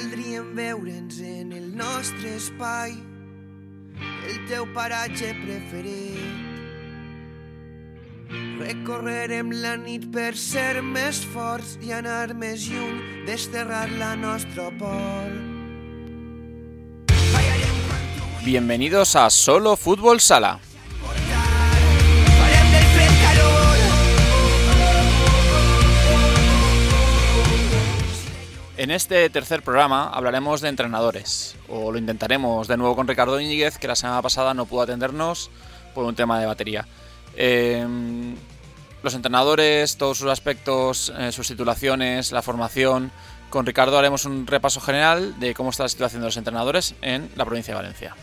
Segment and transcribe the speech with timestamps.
[0.00, 2.94] Voldríem veure'ns en el nostre espai,
[4.30, 6.38] el teu paratge preferit.
[8.62, 12.96] Recorrerem la nit per ser més forts i anar més lluny,
[13.28, 15.36] desterrar la nostra por.
[18.40, 20.56] Bienvenidos a Solo Fútbol Sala.
[28.80, 33.76] En este tercer programa hablaremos de entrenadores, o lo intentaremos de nuevo con Ricardo Íñiguez,
[33.76, 35.50] que la semana pasada no pudo atendernos
[35.94, 36.88] por un tema de batería.
[37.36, 37.86] Eh,
[39.02, 43.12] los entrenadores, todos sus aspectos, eh, sus titulaciones, la formación.
[43.50, 47.30] Con Ricardo haremos un repaso general de cómo está la situación de los entrenadores en
[47.36, 48.16] la provincia de Valencia.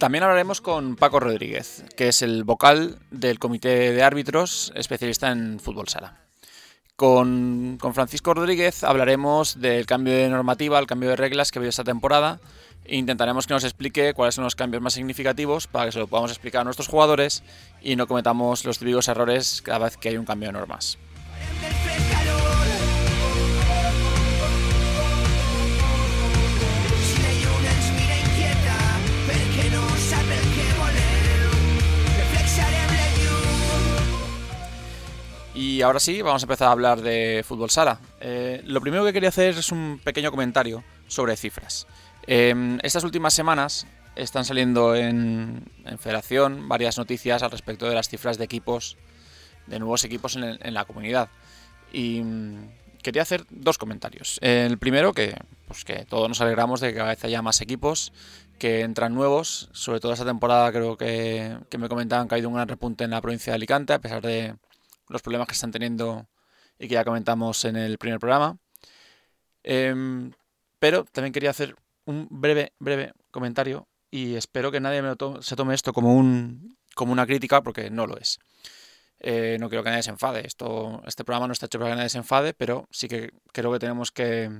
[0.00, 5.60] También hablaremos con Paco Rodríguez, que es el vocal del comité de árbitros especialista en
[5.60, 6.22] fútbol sala.
[6.96, 11.68] Con, Francisco Rodríguez hablaremos del cambio de normativa, el cambio de reglas que ha habido
[11.68, 12.40] esta temporada
[12.86, 16.06] e intentaremos que nos explique cuáles son los cambios más significativos para que se lo
[16.06, 17.42] podamos explicar a nuestros jugadores
[17.82, 20.96] y no cometamos los típicos errores cada vez que hay un cambio de normas.
[35.60, 38.00] Y ahora sí, vamos a empezar a hablar de fútbol sala.
[38.18, 41.86] Eh, lo primero que quería hacer es un pequeño comentario sobre cifras.
[42.26, 45.62] Eh, estas últimas semanas están saliendo en,
[45.98, 48.96] Federación varias noticias al respecto de las cifras de equipos,
[49.66, 51.28] de nuevos equipos en la comunidad.
[51.92, 52.70] Y mm,
[53.02, 54.38] quería hacer dos comentarios.
[54.40, 55.36] El primero, que,
[55.68, 58.14] pues que todos nos alegramos de que cada vez haya más equipos
[58.58, 59.68] que entran nuevos.
[59.72, 63.04] Sobre todo esta temporada creo que, que me comentaban que ha habido un gran repunte
[63.04, 64.54] en la provincia de Alicante, a pesar de
[65.10, 66.28] los problemas que están teniendo
[66.78, 68.56] y que ya comentamos en el primer programa.
[69.62, 70.32] Em,
[70.78, 71.76] pero también quería hacer
[72.06, 77.12] un breve, breve comentario y espero que nadie me se tome esto como, un, como
[77.12, 78.38] una crítica porque no lo es.
[79.20, 80.46] Eh, no quiero que nadie se enfade.
[80.46, 83.70] Esto, este programa no está hecho para que nadie se enfade, pero sí que creo
[83.72, 84.50] que tenemos que,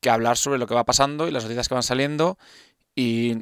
[0.00, 2.38] que hablar sobre lo que va pasando y las noticias que van saliendo.
[2.96, 3.36] Y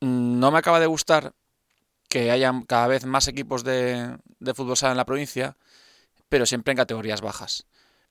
[0.00, 1.32] mm, no me acaba de gustar
[2.12, 5.56] que haya cada vez más equipos de, de fútbol sala en la provincia,
[6.28, 7.64] pero siempre en categorías bajas.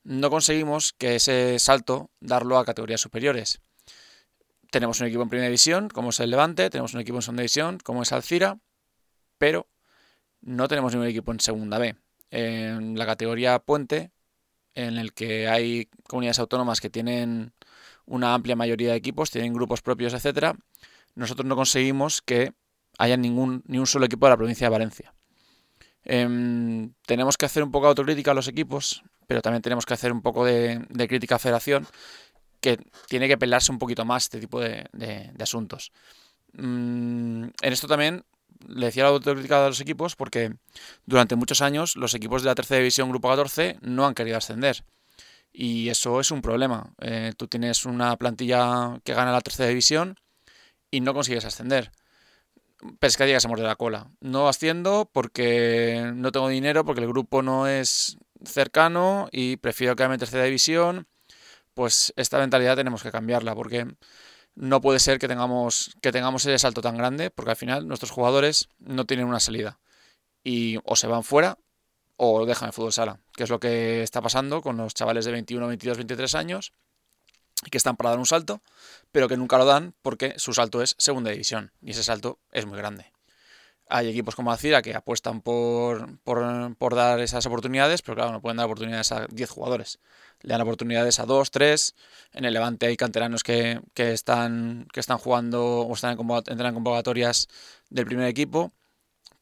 [0.03, 3.61] No conseguimos que ese salto darlo a categorías superiores.
[4.71, 7.41] Tenemos un equipo en primera división, como es el Levante, tenemos un equipo en segunda
[7.41, 8.57] división, como es Alcira,
[9.37, 9.67] pero
[10.41, 11.95] no tenemos ningún equipo en segunda B.
[12.31, 14.09] En la categoría Puente,
[14.73, 17.53] en el que hay comunidades autónomas que tienen
[18.07, 20.55] una amplia mayoría de equipos, tienen grupos propios, etcétera,
[21.13, 22.55] nosotros no conseguimos que
[23.01, 25.13] haya ningún, ni un solo equipo de la provincia de Valencia.
[26.03, 29.95] Em, tenemos que hacer un poco de autocrítica a los equipos, pero también tenemos que
[29.95, 31.87] hacer un poco de, crítica a Federación,
[32.59, 35.91] que tiene que pelarse un poquito más este tipo de asuntos.
[36.53, 38.23] Mm, en esto también
[38.67, 40.53] le decía la autocrítica a los equipos porque
[41.07, 44.83] durante muchos años los equipos de la tercera división Grupo 14 no han querido ascender.
[45.51, 46.93] Y eso es un problema.
[47.01, 50.17] Eh, tú tienes una plantilla que gana la tercera división
[50.91, 51.91] y no consigues ascender
[52.99, 54.11] pescadilla que se muerde la cola.
[54.19, 60.15] No asciendo porque no tengo dinero, porque el grupo no es cercano y prefiero quedarme
[60.15, 61.07] en tercera división.
[61.73, 63.87] Pues esta mentalidad tenemos que cambiarla porque
[64.55, 68.11] no puede ser que tengamos, que tengamos ese salto tan grande porque al final nuestros
[68.11, 69.79] jugadores no tienen una salida
[70.43, 71.57] y o se van fuera
[72.17, 75.31] o dejan el fútbol sala, que es lo que está pasando con los chavales de
[75.31, 76.73] 21, 22, 23 años
[77.69, 78.61] que están para dar un salto,
[79.11, 82.65] pero que nunca lo dan porque su salto es segunda división y ese salto es
[82.65, 83.11] muy grande.
[83.93, 88.55] Hay equipos como Alcira que apuestan por, por, dar esas oportunidades, pero claro, no pueden
[88.55, 89.99] dar oportunidades a 10 jugadores.
[90.39, 91.95] Le dan oportunidades a 2, 3.
[92.31, 97.49] En el Levante hay canteranos que, que están, que están jugando o están en, convocatorias
[97.89, 98.71] del primer equipo.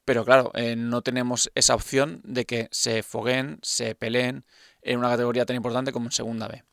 [0.04, 4.46] Pero claro, eh, no tenemos esa opción de que se fogueen, se peleen
[4.82, 6.64] en una categoría tan importante como en Segunda B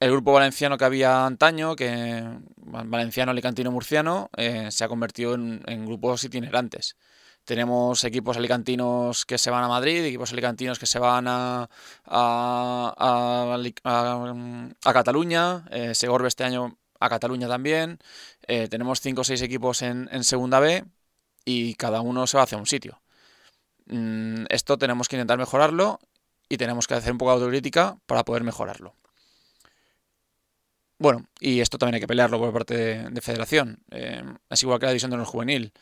[0.00, 2.22] el grupo valenciano que había antaño, que
[2.56, 6.96] valenciano, alicantino, murciano, eh, se ha convertido en, grupos itinerantes.
[7.44, 11.68] Tenemos equipos alicantinos que se van a Madrid, equipos alicantinos que se van a,
[12.04, 13.58] a,
[14.92, 17.98] Cataluña, eh, Segorbe este año a Cataluña también.
[18.48, 20.84] Eh, tenemos 5 o 6 equipos en, en Segunda B
[21.44, 23.00] y cada uno se va hacia un sitio.
[23.86, 26.00] Mm, esto tenemos que intentar mejorarlo
[26.48, 28.94] y tenemos que hacer un poco de autocrítica para poder mejorarlo.
[30.98, 33.78] Bueno, y esto también hay que pelearlo por parte de, de federación.
[33.90, 35.72] Eh, es igual que la división de honor juvenil.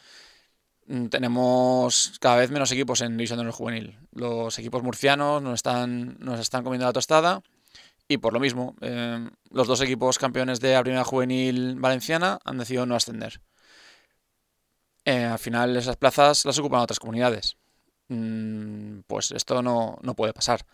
[0.87, 3.99] Mm, tenemos cada vez menos equipos en división de honor juvenil.
[4.13, 7.43] Los equipos murcianos nos están, nos están comiendo la tostada
[8.09, 12.59] y por lo mismo, eh, los dos equipos campeones de la primera juvenil valenciana han
[12.59, 13.41] decidido no ascender.
[15.07, 17.57] Eh, al final esas plazas las ocupan otras comunidades.
[18.09, 20.67] Mm, pues esto no, no puede pasar.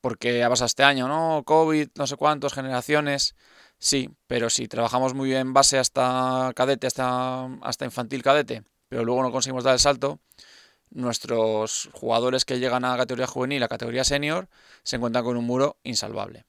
[0.00, 1.42] Porque ha pasado este año, ¿no?
[1.44, 3.34] COVID, no sé cuántos, generaciones.
[3.78, 9.04] Sí, pero si trabajamos muy bien en base hasta cadete, hasta, hasta infantil cadete, pero
[9.04, 10.20] luego no conseguimos dar el salto,
[10.90, 14.48] nuestros jugadores que llegan a categoría juvenil, a categoría senior,
[14.82, 16.44] se encuentran con un muro insalvable.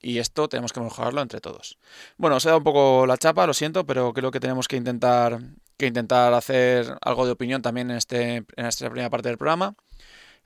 [0.00, 1.78] Y esto tenemos que mejorarlo entre todos.
[2.18, 4.76] Bueno, os he dado un poco la chapa, lo siento, pero creo que tenemos que
[4.76, 5.40] intentar,
[5.78, 9.74] que intentar hacer algo de opinión también en, este, en esta primera parte del programa.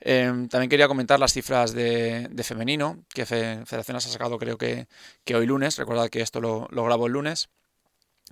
[0.01, 4.87] Em, también quería comentar las cifras de, femenino, que Federación ha sacado creo que,
[5.33, 7.49] hoy lunes, recordad que esto lo, lo, grabo el lunes,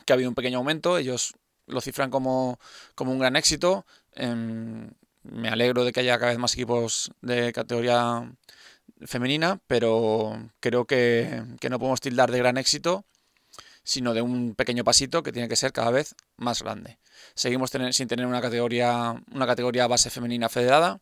[0.05, 1.33] que ha habido un pequeño aumento, ellos
[1.65, 2.59] lo cifran como,
[2.95, 3.85] como un gran éxito.
[4.13, 4.89] Em,
[5.23, 8.31] me alegro de que haya cada vez más equipos de categoría
[9.05, 13.05] femenina, pero creo que, que no podemos tildar de gran éxito
[13.83, 16.97] sino de un pequeño pasito que tiene que ser cada vez más grande.
[17.35, 20.99] Seguimos sin tener una categoría, una categoría base femenina federada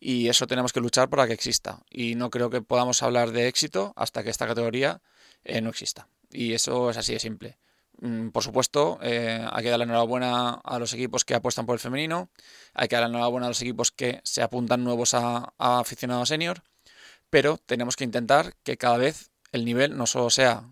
[0.00, 1.82] y eso tenemos que luchar para que exista.
[1.90, 5.02] Y no creo que podamos hablar de éxito hasta que esta categoría
[5.44, 6.08] eh, no exista.
[6.30, 7.58] Y eso es así de simple.
[8.00, 11.74] Mm, por supuesto, eh, hay que dar la enhorabuena a los equipos que apuestan por
[11.74, 12.30] el femenino,
[12.72, 16.28] hay que dar la enhorabuena a los equipos que se apuntan nuevos a, a aficionados
[16.30, 16.62] senior,
[17.28, 20.64] pero tenemos que intentar que cada vez el nivel no solo sea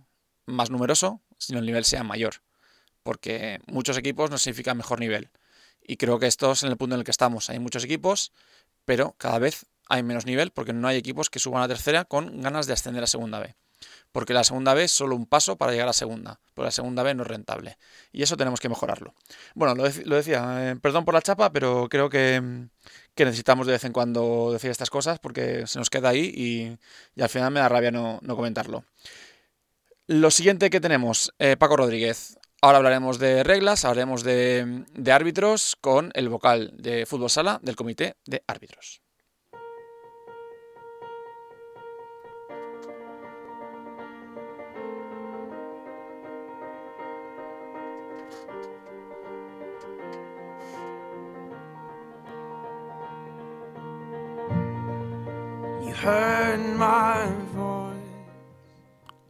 [0.47, 2.37] más numeroso, sino el nivel sea mayor.
[3.03, 5.31] Porque muchos equipos no significa mejor nivel.
[5.83, 7.49] Y creo que esto es en el punto en el que estamos.
[7.49, 8.33] Hay muchos equipos,
[8.89, 12.41] pero cada vez hay menos nivel porque no hay equipos que suban a tercera con
[12.41, 13.55] ganas de ascender a segunda B.
[14.13, 17.03] Porque la segunda B es solo un paso para llegar a segunda, porque la segunda
[17.03, 17.77] B no es rentable.
[18.13, 19.13] Y eso tenemos que mejorarlo.
[19.55, 22.43] Bueno, lo, decía, eh, perdón por la chapa, pero creo que,
[23.15, 26.33] necesitamos de vez en cuando decir estas cosas porque se nos queda ahí
[27.15, 28.85] y, al final me da rabia no comentarlo.
[30.11, 32.38] Lo siguiente que tenemos, eh, Paco Rodríguez.
[32.61, 38.17] Ahora hablaremos de reglas, hablaremos de, árbitros con el vocal de fútbol sala del comité
[38.27, 39.01] de árbitros.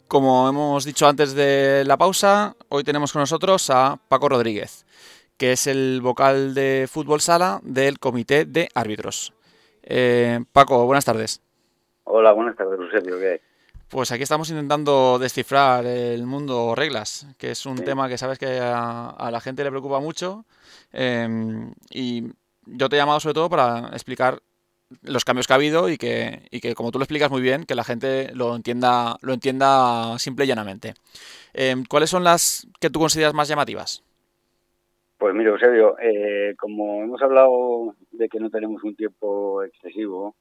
[0.08, 4.86] Como hemos dicho antes de la pausa, hoy tenemos con nosotros a Paco Rodríguez,
[5.36, 9.34] que es el vocal de fútbol sala del Comité de Árbitros.
[9.82, 11.42] Eh, Paco, buenas tardes.
[12.04, 13.18] Hola, buenas tardes, Eusebio.
[13.18, 13.42] ¿Qué
[13.90, 18.58] Pues aquí estamos intentando descifrar el mundo reglas, que es un tema que sabes que
[18.60, 20.46] a, la gente le preocupa mucho.
[20.92, 22.24] Eh, y
[22.64, 24.40] yo te he llamado sobre todo para explicar
[25.02, 27.64] los cambios que ha habido y que, y que, como tú lo explicas muy bien,
[27.64, 30.94] que la gente lo entienda, lo entienda simple y llanamente.
[31.54, 34.02] Em, ¿Cuáles son las que tú consideras más llamativas?
[35.18, 40.36] Pues mira, Eusebio, eh, como hemos hablado de que no tenemos un tiempo excesivo,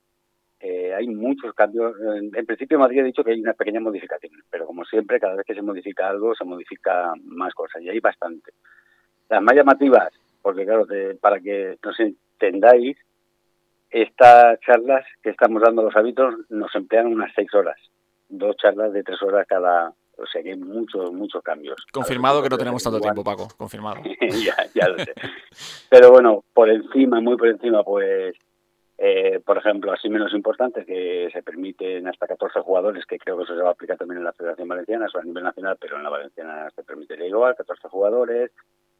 [0.59, 1.95] eh, hay muchos cambios.
[2.33, 5.45] En, principio Madrid ha dicho que hay una pequeña modificación, pero como siempre, cada vez
[5.45, 8.51] que se modifica algo, se modifica más cosas, y hay bastante.
[9.29, 10.85] Las más llamativas, porque claro,
[11.19, 12.97] para que nos entendáis,
[13.89, 17.77] estas charlas que estamos dando a los hábitos nos emplean unas seis horas,
[18.29, 21.77] dos charlas de tres horas cada, o sea que hay muchos, muchos cambios.
[21.91, 24.01] Confirmado que no tenemos tanto tiempo, Paco, confirmado.
[24.21, 25.13] ya, ya lo sé.
[25.89, 28.35] Pero bueno, por encima, muy por encima, pues,
[28.97, 33.43] eh, por ejemplo, así menos importante, que se permiten hasta 14 jugadores, que creo que
[33.43, 35.97] eso se va a aplicar también en la Federación Valenciana, eso a nivel nacional, pero
[35.97, 38.51] en la Valenciana se permitiría igual, 14 jugadores,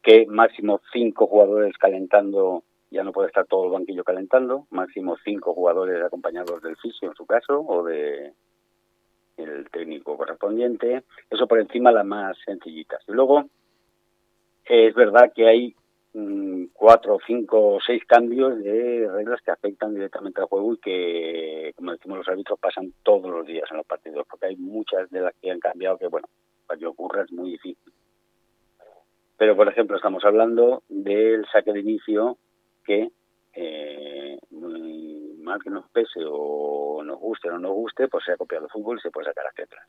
[0.02, 5.54] que máximo 5 jugadores calentando ya no puede estar todo el banquillo calentando, máximo cinco
[5.54, 8.32] jugadores acompañados del fisio en su caso o de
[9.36, 13.02] el técnico correspondiente, eso por encima las más sencillitas.
[13.06, 13.44] Y luego
[14.64, 15.76] es verdad que hay
[16.14, 21.72] mm, cuatro, cinco o seis cambios de reglas que afectan directamente al juego y que,
[21.76, 25.20] como decimos los árbitros, pasan todos los días en los partidos, porque hay muchas de
[25.20, 26.28] las que han cambiado que, bueno,
[26.66, 27.92] para que ocurra es muy difícil.
[29.36, 32.38] Pero, por ejemplo, estamos hablando del saque de inicio
[32.88, 33.10] que
[33.52, 34.38] eh,
[35.42, 38.64] mal que nos pese o nos guste o no nos guste, pues se ha copiado
[38.64, 39.86] el fútbol y se puede sacar hacia atrás.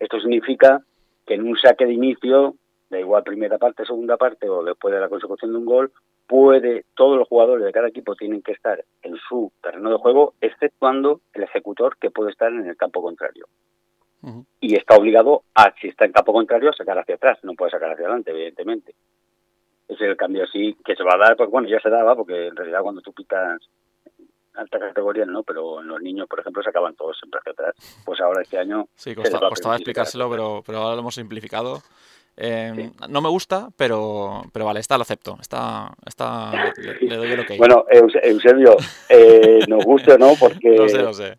[0.00, 0.82] Esto significa
[1.24, 2.56] que en un saque de inicio,
[2.90, 5.92] da igual primera parte, segunda parte o después de la consecución de un gol,
[6.26, 10.34] puede, todos los jugadores de cada equipo tienen que estar en su terreno de juego,
[10.40, 13.46] exceptuando el ejecutor que puede estar en el campo contrario.
[14.60, 17.38] Y está obligado a, si está en campo contrario, a sacar hacia atrás.
[17.44, 18.94] No puede sacar hacia adelante, evidentemente.
[19.88, 22.14] Ese es el cambio así que se va a dar, pues bueno, ya se daba,
[22.14, 23.58] porque en realidad cuando tú pitas
[24.54, 27.74] alta categoría no, pero en los niños, por ejemplo, se acaban todos siempre hacia atrás.
[28.04, 28.86] Pues ahora este año...
[28.96, 31.80] Sí, costa- costaba explicárselo, pero, pero ahora lo hemos simplificado.
[32.36, 32.92] Eh, Sí.
[33.08, 35.36] No me gusta, pero, pero vale, está, lo acepto.
[35.40, 37.50] Está, está, le, le doy el ok.
[37.58, 38.76] Bueno, Euse- Eusebio,
[39.08, 41.38] eh, nos gusta o no, porque lo sé, lo sé.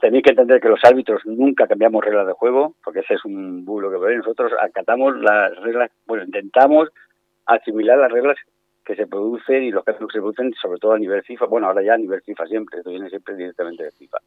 [0.00, 3.64] tenéis que entender que los árbitros nunca cambiamos reglas de juego, porque ese es un
[3.64, 4.16] bulo que.
[4.16, 6.88] Nosotros acatamos las reglas, bueno, intentamos
[7.50, 8.36] asimilar las reglas
[8.84, 11.46] que se producen y los cambios que se producen, sobre todo a nivel FIFA.
[11.46, 14.18] Bueno, ahora ya a nivel FIFA siempre, esto viene siempre directamente de FIFA.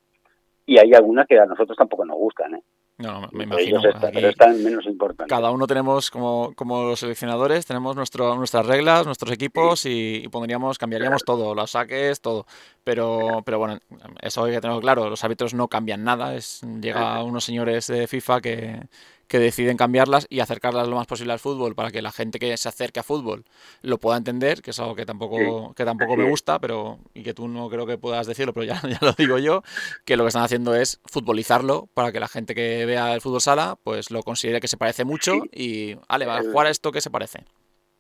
[0.65, 2.63] Y hay algunas que a nosotros tampoco nos gustan, ¿eh?
[2.97, 3.81] No, no, me imagino.
[4.13, 5.27] pero están menos importantes.
[5.27, 10.27] cada uno tenemos, como, como los seleccionadores, tenemos nuestro, nuestras reglas, nuestros equipos y, y
[10.27, 12.45] pondríamos, cambiaríamos todo, los saques, todo.
[12.83, 13.79] Pero, pero bueno,
[14.21, 15.09] eso hay que tenerlo claro.
[15.09, 16.35] Los árbitros no cambian nada.
[16.35, 18.79] Es, llega unos señores de FIFA que,
[19.33, 22.55] que deciden cambiarlas y acercarlas lo más posible al fútbol para que la gente que
[22.55, 23.45] se acerque a fútbol
[23.81, 27.23] lo pueda entender, que es algo que tampoco, Sí, que tampoco me gusta, pero y
[27.23, 29.63] que tú no creo que puedas decirlo, pero ya, ya lo digo yo,
[30.05, 33.41] que lo que están haciendo es futbolizarlo para que la gente que vea el fútbol
[33.41, 35.49] sala pues lo considere que se parece mucho Sí.
[35.51, 37.43] y, vale, va a El- jugar a esto que se parece.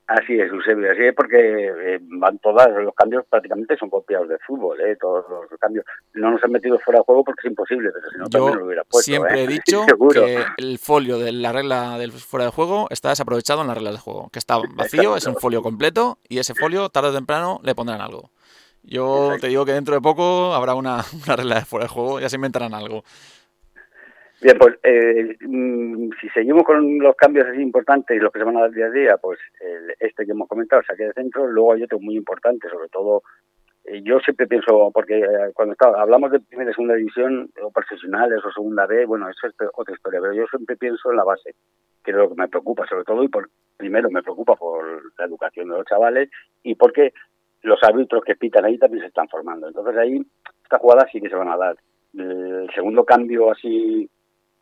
[0.05, 4.39] Así es, Eusebio, así es porque eh, van todas, los cambios prácticamente son copiados del
[4.45, 4.97] fútbol, ¿eh?
[4.99, 5.85] todos los cambios.
[6.13, 8.65] No nos han metido fuera de juego porque es imposible, pero si no también lo
[8.65, 9.09] hubiera puesto.
[9.09, 9.43] siempre ¿eh?
[9.45, 10.25] he dicho Seguro.
[10.25, 13.93] que el folio de la regla del fuera de juego está desaprovechado en las reglas
[13.93, 17.61] de juego, que está vacío, es un folio completo y ese folio tarde o temprano
[17.63, 18.29] le pondrán algo.
[18.83, 19.41] Yo Exacto.
[19.41, 22.27] te digo que dentro de poco habrá una, una regla de fuera de juego, ya
[22.27, 23.05] se inventarán algo.
[24.43, 28.45] Bien, pues eh, mm, si seguimos con los cambios así importantes y los que se
[28.45, 31.13] van a dar día a día, pues el- este que hemos comentado, el saque de
[31.13, 33.23] centro, luego hay otro muy importante, sobre todo,
[33.85, 37.71] eh, yo siempre pienso, porque eh, cuando está- hablamos de primera y segunda división, o
[37.71, 41.23] profesionales o segunda B, bueno, eso es otra historia, pero yo siempre pienso en la
[41.23, 41.55] base,
[42.03, 44.83] que es lo que me preocupa, sobre todo, y por primero me preocupa por
[45.17, 46.29] la educación de los chavales
[46.63, 47.13] y porque
[47.61, 49.67] los árbitros que pitan ahí también se están formando.
[49.69, 50.21] Entonces ahí,
[50.63, 51.77] estas jugadas sí que se van a dar.
[52.13, 54.09] El segundo cambio así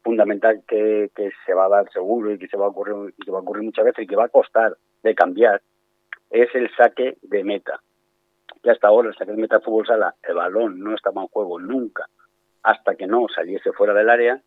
[0.03, 1.10] fundamental que,
[1.46, 3.41] se va a dar seguro y que se va a ocurrir y que va a
[3.41, 5.62] ocurrir muchas veces y que va a costar de cambiar
[6.29, 7.81] es el saque de meta.
[8.63, 11.27] Que hasta ahora el saque de meta de fútbol sala, el balón no estaba en
[11.27, 12.08] juego nunca
[12.63, 14.41] hasta que no saliese fuera del área.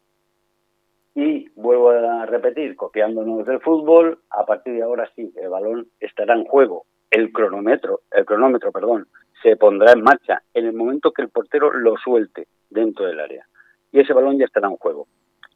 [1.16, 6.34] Y vuelvo a repetir, copiándonos del fútbol, a partir de ahora sí, el balón estará
[6.34, 6.86] en juego.
[7.10, 9.06] El cronómetro, el cronómetro, perdón,
[9.42, 13.46] se pondrá en marcha en el momento que el portero lo suelte dentro del área.
[13.92, 15.06] Y ese balón ya estará en juego.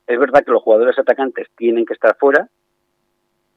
[0.09, 2.49] Es verdad que los jugadores atacantes tienen que estar fuera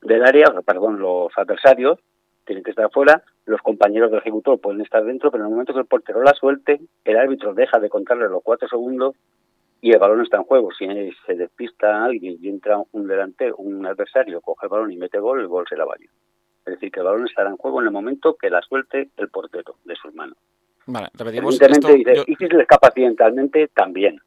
[0.01, 1.99] del área, perdón, los adversarios
[2.45, 5.73] tienen que estar fuera, los compañeros del ejecutor pueden estar dentro, pero en el momento
[5.73, 9.15] que el portero la suelte, el árbitro deja de contarle los cuatro segundos
[9.79, 10.69] y el balón está en juego.
[10.71, 10.85] Si
[11.25, 15.39] se despista alguien y entra un delantero, un adversario, coge el balón y mete gol,
[15.39, 16.11] el gol será válido.
[16.65, 19.29] Es decir, que el balón estará en juego en el momento que la suelte el
[19.29, 20.37] portero de sus manos.
[20.87, 21.55] Vale, repetimos.
[21.61, 24.19] Evidentemente, Esto, dice, yo- y si se le escapa accidentalmente, también.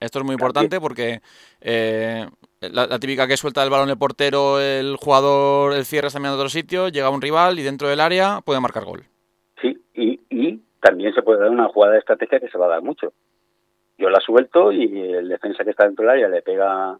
[0.00, 1.20] Esto es muy importante porque
[1.60, 2.26] eh,
[2.60, 6.36] la, la típica que suelta el balón el portero, el jugador, el cierre está mirando
[6.36, 9.04] a otro sitio, llega un rival y dentro del área puede marcar gol.
[9.60, 12.70] Sí, y, y también se puede dar una jugada de estrategia que se va a
[12.70, 13.12] dar mucho.
[13.96, 16.98] Yo la suelto y el defensa que está dentro del área le pega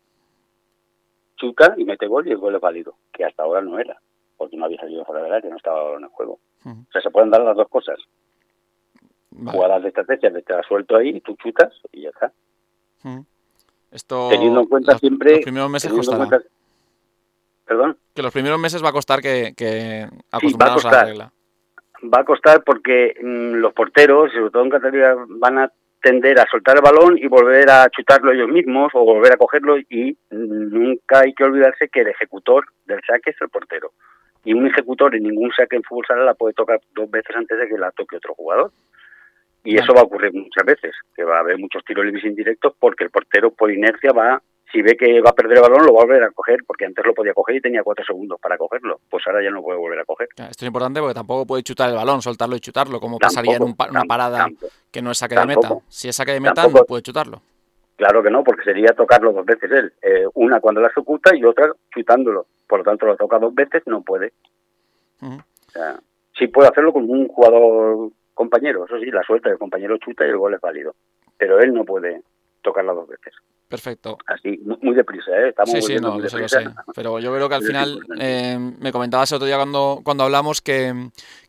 [1.37, 4.00] chuta y mete gol y el gol es válido, que hasta ahora no era,
[4.37, 6.38] porque no había salido fuera del área, no estaba en el juego.
[6.64, 7.99] O sea, se pueden dar las dos cosas.
[9.31, 9.59] Vale.
[9.59, 12.33] Jugadas de estrategia, de te la suelto ahí, tú chutas y ya está.
[13.91, 15.33] Esto Teniendo en cuenta los- siempre...
[15.33, 16.27] los primeros meses costará.
[16.27, 16.47] cuenta-
[17.67, 17.97] Perdón.
[18.15, 21.07] Que los primeros meses va a costar que, que acostumbrarnos a la costar.
[21.09, 21.33] regla.
[22.15, 26.47] va a costar porque mm, los porteros, sobre todo en Cataluña, van a tender a
[26.51, 31.21] soltar el balón y volver a chutarlo ellos mismos o volver a cogerlo y nunca
[31.21, 33.93] hay que olvidarse que el ejecutor del saque es el portero.
[34.45, 37.59] Y un ejecutor en ningún saque en fútbol sala la puede tocar dos veces antes
[37.59, 38.71] de que la toque otro jugador.
[39.64, 42.75] Y eso va a ocurrir muchas veces, que va a haber muchos tiros libres indirectos
[42.78, 45.94] porque el portero por inercia va, si ve que va a perder el balón, lo
[45.94, 48.59] va a volver a coger, porque antes lo podía coger y tenía cuatro segundos para
[48.59, 49.00] cogerlo.
[49.09, 50.28] Pues ahora ya no puede volver a coger.
[50.37, 53.62] Esto es importante porque tampoco puede chutar el balón, soltarlo y chutarlo, como pasaría en
[53.62, 54.66] un pa- una parada tampoco.
[54.90, 55.68] que no es saque de meta.
[55.88, 56.78] Si es saque de meta, Tampoco.
[56.80, 57.40] no puede chutarlo.
[57.97, 59.92] Claro que no, porque sería tocarlo dos veces él.
[60.02, 62.47] Eh, una cuando la ejecuta y otra chutándolo.
[62.66, 64.33] Por lo tanto, lo toca dos veces, no puede.
[65.23, 65.37] Ujú.
[65.37, 65.97] O sea,
[66.37, 68.85] sí puede hacerlo con un jugador compañero.
[68.85, 70.95] Eso sí, la suelta, el compañero chuta y el gol es válido.
[71.38, 72.23] Pero él no puede
[72.62, 73.33] tocarla dos veces.
[73.69, 74.19] Perfecto.
[74.26, 75.49] Así, muy, deprisa, ¿eh?
[75.49, 76.64] Estamos Sí, sí, no, muy lo sé, lo sé.
[76.95, 80.25] Pero yo creo que al Pero final eh, me comentabas el otro día cuando, cuando
[80.25, 80.93] hablamos que,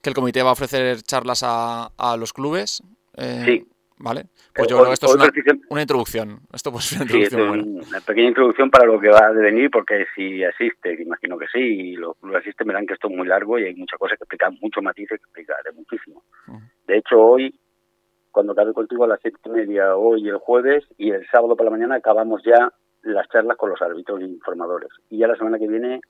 [0.01, 2.81] que el comité va a ofrecer charlas a, a los clubes.
[3.17, 3.67] eh, Sí.
[3.97, 5.31] Vale, pues yo creo que esto es una,
[5.69, 6.41] una introducción.
[6.51, 8.01] Esto pues es una introducción buena.
[8.05, 11.59] pequeña introducción para lo que va a devenir, porque si existe, que imagino que sí,
[11.59, 14.25] y los clubes asisten, verán que esto es muy largo y hay muchas cosas que
[14.25, 16.23] explicar, muchos matices que explicar, de muchísimo.
[16.85, 17.57] De hecho, hoy,
[18.31, 21.63] cuando acabe contigo a las siete y media, hoy el jueves, y el sábado por
[21.63, 22.73] la mañana acabamos ya
[23.03, 24.89] las charlas con los árbitros y informadores.
[25.09, 26.01] Y ya la semana que viene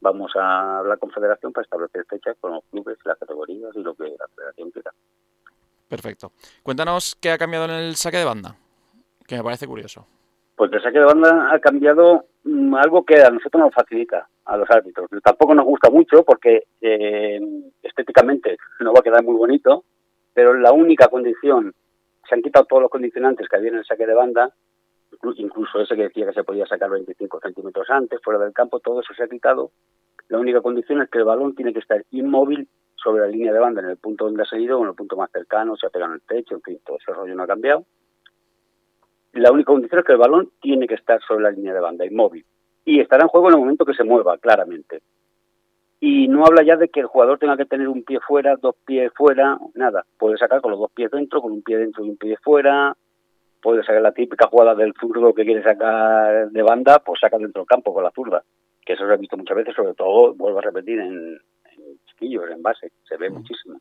[0.00, 3.94] vamos a hablar con Federación para establecer fechas con los clubes, las categorías y lo
[3.94, 4.92] que la Federación quiera.
[5.92, 6.32] Perfecto.
[6.62, 8.56] Cuéntanos qué ha cambiado en el saque de banda,
[9.26, 10.06] que me parece curioso.
[10.56, 14.56] Pues el saque de banda ha cambiado mm, algo que a nosotros nos facilita, a
[14.56, 15.10] los árbitros.
[15.22, 17.38] Tampoco nos gusta mucho porque eh,
[17.82, 19.84] estéticamente no va a quedar muy bonito,
[20.32, 21.74] pero la única condición,
[22.26, 24.50] se han quitado todos los condicionantes que había en el saque de banda,
[25.10, 28.80] inclu- incluso ese que decía que se podía sacar 25 centímetros antes, fuera del campo,
[28.80, 29.72] todo eso se ha quitado.
[30.28, 32.66] La única condición es que el balón tiene que estar inmóvil
[33.02, 35.30] sobre la línea de banda, en el punto donde ha salido en el punto más
[35.30, 37.84] cercano, se ha pegado en el techo, en fin, todo ese rollo no ha cambiado.
[39.32, 42.04] La única condición es que el balón tiene que estar sobre la línea de banda,
[42.04, 42.44] inmóvil.
[42.84, 45.00] Y estará en juego en el momento que se mueva, claramente.
[46.00, 48.74] Y no habla ya de que el jugador tenga que tener un pie fuera, dos
[48.84, 50.04] pies fuera, nada.
[50.18, 52.94] Puede sacar con los dos pies dentro, con un pie dentro y un pie fuera.
[53.62, 57.62] Puede sacar la típica jugada del zurdo que quiere sacar de banda, pues saca dentro
[57.62, 58.42] del campo con la zurda.
[58.84, 61.38] Que eso se ha visto muchas veces, sobre todo, vuelvo a repetir, en,
[62.22, 62.92] en chiquillos, en base.
[63.08, 63.34] Se ve Mm.
[63.34, 63.80] muchísimo.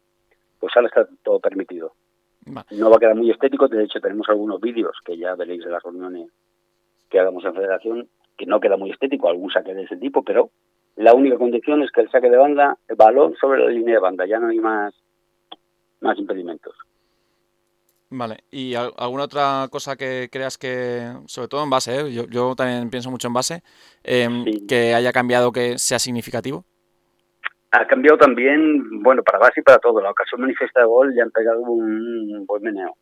[0.60, 1.94] Pues ahora está todo permitido.
[2.46, 2.68] Vale.
[2.72, 5.72] No va a quedar muy estético, de hecho tenemos algunos vídeos que ya veréis en
[5.72, 6.30] las reuniones
[7.10, 10.50] que hagamos en federación, que no queda muy estético, algún saque de ese tipo, pero
[10.96, 14.00] la única condición es que el saque de banda, el balón sobre la línea de
[14.02, 14.94] banda, ya no hay más,
[16.00, 16.74] más impedimentos.
[18.10, 22.12] Vale, ¿y al- alguna otra cosa que creas que, sobre todo en base, ¿eh?
[22.14, 23.64] yo, yo también pienso mucho en base,
[24.04, 24.66] em, Sí.
[24.68, 26.66] que haya cambiado que sea significativo?
[27.72, 30.02] Ha cambiado también, bueno, para base y para todo.
[30.02, 32.98] La ocasión manifiesta de gol ya han pegado un buen meneo,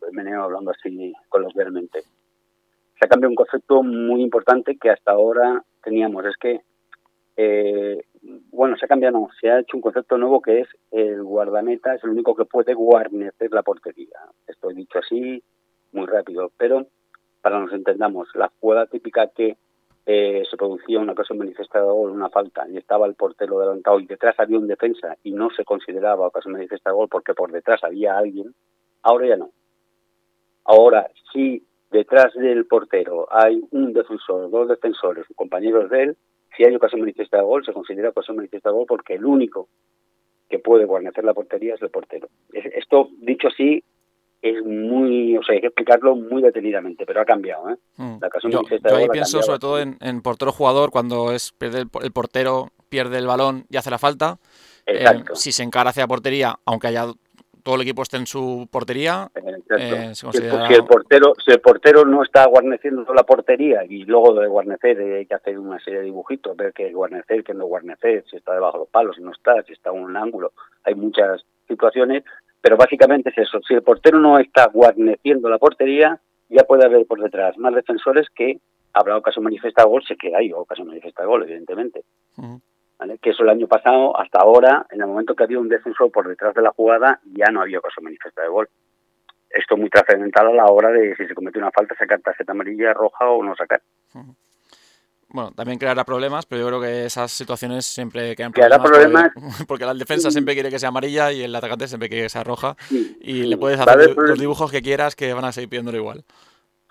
[0.00, 2.00] buen meneo hablando así coloquialmente.
[2.98, 6.24] Se ha cambiado un concepto muy importante que hasta ahora teníamos.
[6.24, 6.62] Es que,
[7.36, 8.02] eh,
[8.50, 12.04] bueno, se ha cambiado, se ha hecho un concepto nuevo que es el guardameta, es
[12.04, 14.20] el único que puede guarnecer la portería.
[14.46, 15.42] Esto he dicho así,
[15.92, 16.86] muy rápido, pero
[17.42, 19.58] para nos entendamos, la jugada típica que
[20.06, 24.00] eh, se producía una ocasión manifiesta de gol, una falta, y estaba el portero adelantado
[24.00, 27.50] y detrás había un defensa y no se consideraba ocasión manifiesta de gol porque por
[27.52, 28.54] detrás había alguien,
[29.02, 29.50] ahora ya no.
[30.64, 36.16] Ahora, si detrás del portero hay un defensor, dos defensores, compañeros de él,
[36.56, 39.68] si hay ocasión manifiesta de gol, se considera ocasión manifiesta de gol porque el único
[40.48, 42.28] que puede guarnecer la portería es el portero.
[42.52, 43.82] Es- Esto, dicho así,
[44.44, 47.76] es muy, o sea, hay que explicarlo muy detenidamente, pero ha cambiado, ¿eh?
[47.96, 48.16] Mm.
[48.20, 51.52] La ocasión Yo, manifiesta yo de ahí pienso sobre todo en, en portero-jugador, cuando es
[51.52, 54.38] pierde el, por- el portero pierde el balón y hace la falta.
[54.86, 55.34] Eh, Exacto.
[55.34, 57.06] si se encara hacia portería, aunque haya
[57.62, 59.74] todo el equipo esté en su portería, Exacto.
[59.78, 63.22] eh, se Si el- considera- si, el portero, si el portero no está guarneciendo la
[63.22, 66.88] portería y luego de guarnecer eh, hay que hacer una serie de dibujitos, ver qué
[66.88, 69.72] es guarnecer, qué no guarnecer, si está debajo de los palos, si no está, si
[69.72, 70.52] está en un ángulo,
[70.84, 72.22] hay muchas situaciones,
[72.64, 77.04] pero básicamente es eso, si el portero no está guarneciendo la portería, ya puede haber
[77.04, 78.58] por detrás más defensores que
[78.94, 82.04] habrá ocasión manifiesta de gol, sé que hay ocasión manifiesta de gol, evidentemente.
[83.20, 86.26] Que eso el año pasado, hasta ahora, en el momento que había un defensor por
[86.26, 88.66] detrás de la jugada, ya no había ocasión manifiesta de gol.
[89.50, 92.52] Esto es muy trascendental a la hora de si se comete una falta, sacar tarjeta
[92.52, 93.82] amarilla, roja o no sacar.
[95.34, 99.32] Bueno, también creará problemas, pero yo creo que esas situaciones siempre crean Creará problemas.
[99.34, 102.28] Porque, porque la defensa siempre quiere que sea amarilla y el atacante siempre quiere que
[102.28, 102.76] sea roja.
[102.88, 103.46] Sí, Y sí.
[103.46, 104.38] le puedes hacer los problemas.
[104.38, 106.24] dibujos que quieras que van a seguir pidiéndolo igual.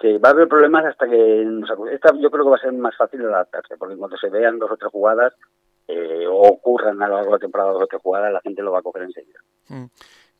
[0.01, 1.47] Sí, va a haber problemas hasta que
[1.93, 4.69] esta yo creo que va a ser más fácil adaptarse, porque cuando se vean dos
[4.71, 5.33] o tres jugadas
[5.87, 8.61] eh, o ocurran a lo largo de la temporada dos o tres jugadas, la gente
[8.61, 9.39] lo va a coger enseguida.
[9.69, 9.85] Mm.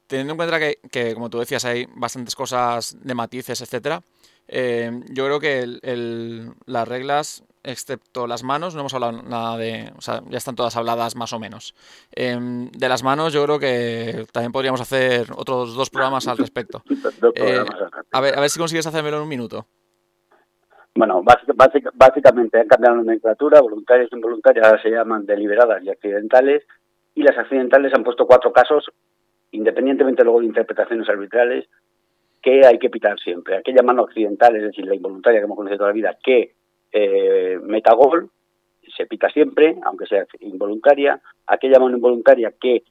[0.07, 4.01] Teniendo en cuenta que, que, como tú decías, hay bastantes cosas de matices, etcétera,
[4.49, 9.57] eh, yo creo que el- el- las reglas, excepto las manos, no hemos hablado nada
[9.57, 9.91] de.
[9.97, 11.73] O sea, ya están todas habladas más o menos.
[12.11, 16.83] Em, de las manos, yo creo que también podríamos hacer otros dos programas al respecto.
[17.35, 17.63] Eh.
[18.11, 19.65] A ver, a ver si consigues hacérmelo en un minuto.
[20.95, 25.83] Bueno, básica- básica- básicamente han cambiado la nomenclatura, voluntarias e involuntarias ahora se llaman deliberadas
[25.83, 26.63] y accidentales,
[27.15, 28.85] y las accidentales han puesto cuatro casos,
[29.51, 31.65] independientemente luego de interpretaciones arbitrales,
[32.41, 33.57] que hay que pitar siempre.
[33.57, 36.53] Aquella mano accidental, es decir, la involuntaria que hemos conocido toda la vida, que
[36.93, 38.29] eh, meta gol,
[38.95, 41.19] se pita siempre, aunque sea involuntaria.
[41.47, 42.83] Aquella mano involuntaria que,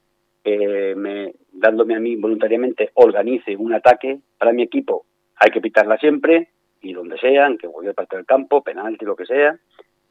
[0.45, 5.97] eh, me, dándome a mí involuntariamente, organice un ataque para mi equipo, hay que pitarla
[5.99, 6.49] siempre,
[6.81, 9.57] y donde sea, en cualquier parte del campo, penalti, lo que sea.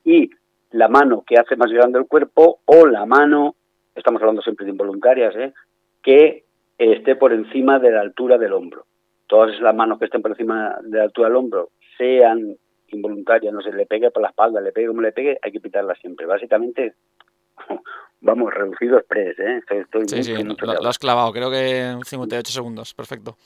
[0.06, 0.30] Y
[0.71, 3.56] la mano que hace más grande el cuerpo, o la mano,
[3.93, 5.54] estamos hablando siempre de involuntarias, ¿eh?
[6.01, 6.45] que
[6.77, 8.86] esté por encima de la altura del hombro
[9.32, 12.58] todas las manos que estén por encima de la altura del hombro sean
[12.93, 15.60] involuntarias, no se le pegue por la espalda, le pegue como le pegue, hay que
[15.60, 16.25] pitarla siempre.
[16.25, 16.95] Básicamente,
[18.21, 19.58] vamos, reducido express, ¿eh?
[19.60, 23.38] Estoy, estoy Sí, muy- sí, lo, has clavado, creo que en 58 segundos, perfecto.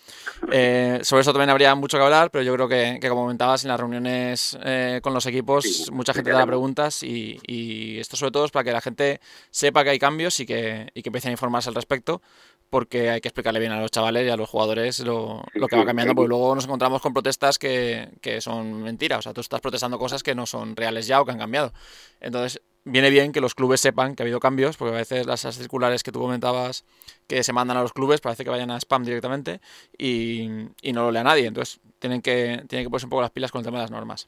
[0.52, 3.64] Eh, sobre eso también habría mucho que hablar, pero yo creo que, que como comentabas,
[3.64, 8.00] en las reuniones eh, con los equipos, Sí, mucha gente te da preguntas y, y
[8.00, 11.02] esto sobre todo es para que la gente sepa que hay cambios y que, y
[11.02, 12.22] que empiecen a informarse al respecto,
[12.70, 15.76] porque hay que explicarle bien a los chavales y a los jugadores lo, lo que
[15.78, 19.42] va cambiando, porque luego nos encontramos con protestas que, que son mentiras, o sea, tú
[19.42, 21.72] estás protestando cosas que no son reales ya o que han cambiado.
[22.20, 25.42] Entonces, viene bien que los clubes sepan que ha habido cambios, porque a veces las
[25.56, 26.86] circulares que tú comentabas
[27.28, 29.60] que se mandan a los clubes parece que vayan a spam directamente
[29.98, 30.50] y,
[30.82, 31.48] y no lo lea nadie.
[31.48, 33.92] Entonces, tienen que, tienen que ponerse un poco las pilas con el tema de las
[33.92, 34.28] normas.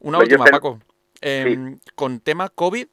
[0.00, 0.78] Una Pues última, Paco.
[1.20, 2.86] Em, Con tema COVID,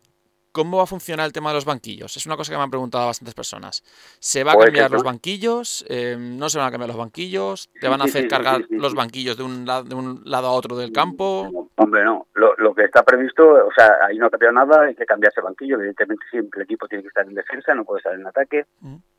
[0.55, 2.15] ¿cómo va a funcionar el tema de los banquillos?
[2.15, 3.83] Es una cosa que me han preguntado bastantes personas.
[4.19, 5.85] ¿Se va a Pues cambiar los banquillos?
[5.89, 7.69] Em, ¿No se van a cambiar los banquillos?
[7.81, 10.21] ¿Te van a hacer sí, sí, cargar sí, los banquillos de un, la- de un
[10.23, 11.69] lado a otro del campo?
[11.75, 12.27] Hombre, no.
[12.35, 15.41] Lo, lo que está previsto, o sea, ahí no ha cambiado nada, hay que cambiarse
[15.41, 15.75] el banquillo.
[15.75, 18.65] Evidentemente, siempre el equipo tiene que estar en defensa, no puede estar en ataque.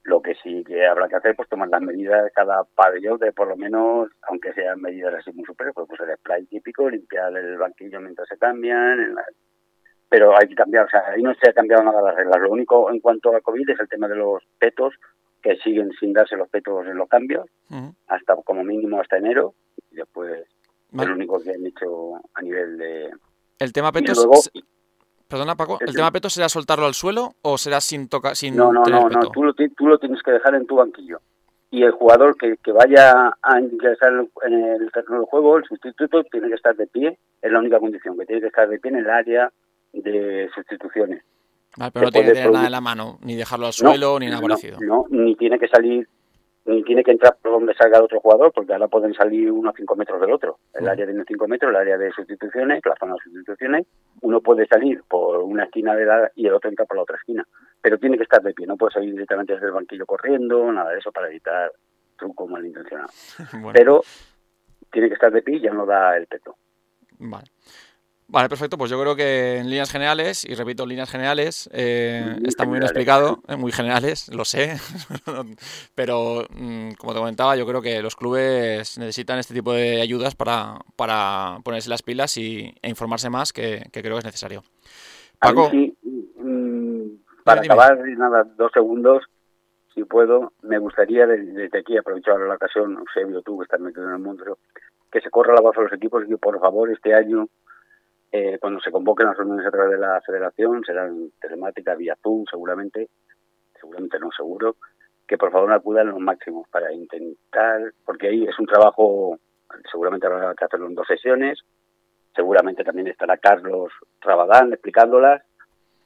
[0.05, 3.33] Lo que sí que habrá que hacer, pues tomar las medidas de cada pabellón, de
[3.33, 7.37] por lo menos, aunque sean medidas así muy superiores, pues, pues el spray típico, limpiar
[7.37, 9.01] el banquillo mientras se cambian.
[9.01, 9.25] en la-
[10.09, 12.41] Pero hay que cambiar, o sea, ahí no se ha cambiado nada las reglas.
[12.41, 14.95] Lo único en cuanto a COVID es el tema de los petos,
[15.43, 17.47] que siguen sin darse los petos en los cambios,
[18.07, 19.55] hasta como mínimo hasta enero.
[19.91, 20.45] Y después
[20.91, 21.03] Vale.
[21.05, 23.11] es lo único que han hecho a nivel de...
[23.59, 24.17] El tema petos.
[24.19, 24.51] luego, s-
[25.29, 25.79] Perdona, Paco.
[25.81, 29.01] ¿El tema peto será soltarlo al suelo o será sin tocar, sin no, no, tener
[29.03, 29.21] no, peto?
[29.23, 31.19] no, tú lo, tú lo tienes que dejar en tu banquillo.
[31.69, 34.13] Y el jugador que, que vaya a ingresar
[34.45, 37.81] en el terreno del juego, el sustituto, tiene que estar de pie, es la única
[37.81, 39.51] condición, que tiene que estar de pie en el área
[40.03, 41.23] de sustituciones.
[41.77, 44.19] Vale, pero no tiene que tener nada en la mano, ni dejarlo al No, suelo,
[44.19, 44.79] ni nada no, parecido.
[44.81, 46.09] No, ni tiene que salir,
[46.65, 49.75] ni tiene que entrar por donde salga el otro jugador, porque ahora pueden salir unos
[49.77, 50.59] 5 metros del otro.
[50.73, 53.87] El área tiene 5 metros, el área de sustituciones, la zona de sustituciones.
[54.23, 57.17] Uno puede salir por una esquina de la, y el otro entra por la otra
[57.17, 57.47] esquina.
[57.83, 60.93] Pero tiene que estar de pie, no puede salir directamente desde el banquillo corriendo, nada
[60.93, 61.71] de eso para evitar
[62.17, 63.09] truco malintencionado.
[63.53, 64.01] Bueno, Pero
[64.91, 66.57] tiene que estar de pie y ya no da el peto.
[67.19, 67.49] vale.
[68.29, 68.77] Vale, perfecto.
[68.77, 72.73] Pues yo creo que en líneas generales, y repito, en líneas generales, eh, está muy
[72.75, 74.77] bien explicado, eh, muy generales, lo sé.
[75.95, 80.35] Pero, mm, como te comentaba, yo creo que los clubes necesitan este tipo de ayudas
[80.35, 84.63] para, para ponerse las pilas y, e informarse más, que, que creo que es necesario.
[85.39, 85.97] Paco, sí,
[86.37, 87.07] mm,
[87.45, 89.23] para Dime, acabar, nada, dos segundos,
[89.95, 94.05] si puedo, me gustaría de- desde aquí aprovechar la ocasión, Eusebio, tú que estás metido
[94.09, 94.59] en el mundo,
[95.13, 97.47] que se corra la voz a los equipos y que por favor este año,
[98.33, 102.45] eh, cuando se convoquen las reuniones a través de la federación, serán telemáticas vía Zoom
[102.51, 103.09] seguramente,
[103.81, 104.77] seguramente no seguro,
[105.27, 109.39] que por favor acudan los máximos para intentar, porque ahí es un trabajo,
[109.91, 111.61] seguramente habrá que hacerlo en dos sesiones,
[112.35, 115.43] seguramente también estará Carlos Rabadán explicándolas,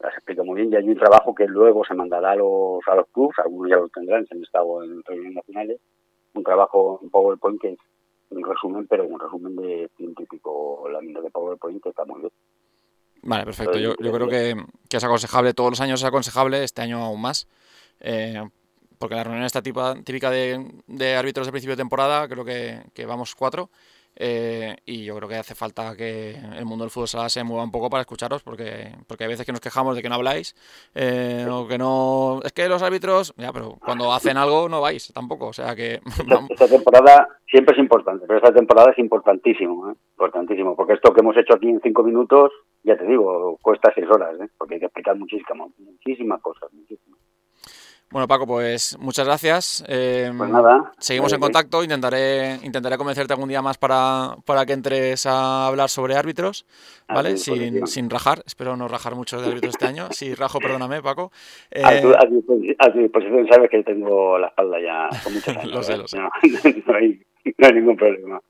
[0.01, 2.95] las explica muy bien y hay un trabajo que luego se mandará a los, a
[2.95, 5.81] los clubs, algunos ya lo tendrán, se han estado en reuniones nacionales,
[6.35, 7.77] un trabajo en PowerPoint que
[8.31, 12.33] un resumen, pero un resumen de científico lámina de PowerPoint que está muy bien.
[13.23, 13.79] Vale, perfecto.
[13.79, 14.57] Yo, yo creo que,
[14.89, 17.47] que es aconsejable, todos los años es aconsejable, este año aún más.
[18.01, 18.43] eh,
[18.99, 22.83] porque la reunión esta tipa- típica de, de árbitros de principio de temporada, creo que,
[22.93, 23.71] que vamos cuatro.
[24.23, 27.65] Eh, y yo creo que hace falta que el mundo del fútbol sala se mueva
[27.65, 30.55] un poco para escucharos, porque, porque hay veces que nos quejamos de que no habláis,
[30.95, 32.41] eh, o que no.
[32.45, 33.33] Es que los árbitros.
[33.39, 35.47] Ya, pero cuando hacen algo no vais tampoco.
[35.47, 36.01] O sea que.
[36.21, 39.95] Esta, esta temporada siempre es importante, pero esta temporada es importantísimo, ¿eh?
[40.13, 42.53] importantísimo, porque esto que hemos hecho aquí en cinco minutos,
[42.83, 44.49] ya te digo, cuesta seis horas, ¿eh?
[44.59, 46.71] porque hay que explicar muchísimas, muchísimas cosas.
[46.73, 47.19] Muchísimas.
[48.13, 49.85] Bueno, Paco, pues muchas gracias.
[49.87, 50.93] eh, Pues nada.
[50.99, 55.69] Seguimos en eh, contacto, intentaré, intentaré convencerte algún día más para, para que entres a
[55.69, 56.67] hablar sobre árbitros,
[57.09, 57.37] ¿vale?
[57.37, 60.09] Sin, sin rajar, espero no rajar mucho de árbitros este año.
[60.11, 61.31] Si rajo, perdóname, Paco.
[61.71, 65.33] Eh, A tu, a tu- a tu disposición sabes que tengo la espalda ya con
[65.35, 65.73] muchos años.
[65.73, 65.97] Lo sé, ¿eh?
[65.99, 66.17] lo sé.
[66.19, 66.29] No,
[66.87, 67.23] no hay,
[67.59, 68.41] no hay ningún problema.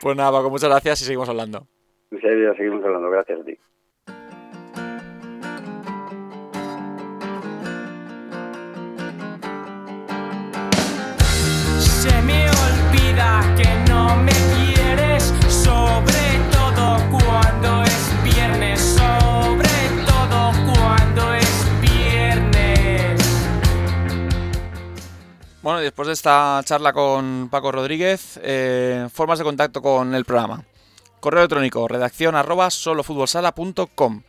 [0.00, 1.66] pues nada, Paco, muchas gracias y seguimos hablando.
[2.12, 3.10] En serio, seguimos hablando.
[3.10, 3.58] Gracias a ti.
[25.64, 30.26] Bueno, y después de esta charla con Paco Rodríguez, eh, formas de contacto con el
[30.26, 30.62] programa.
[31.20, 34.22] Correo electrónico, redacción arroba solofutbolsala.com.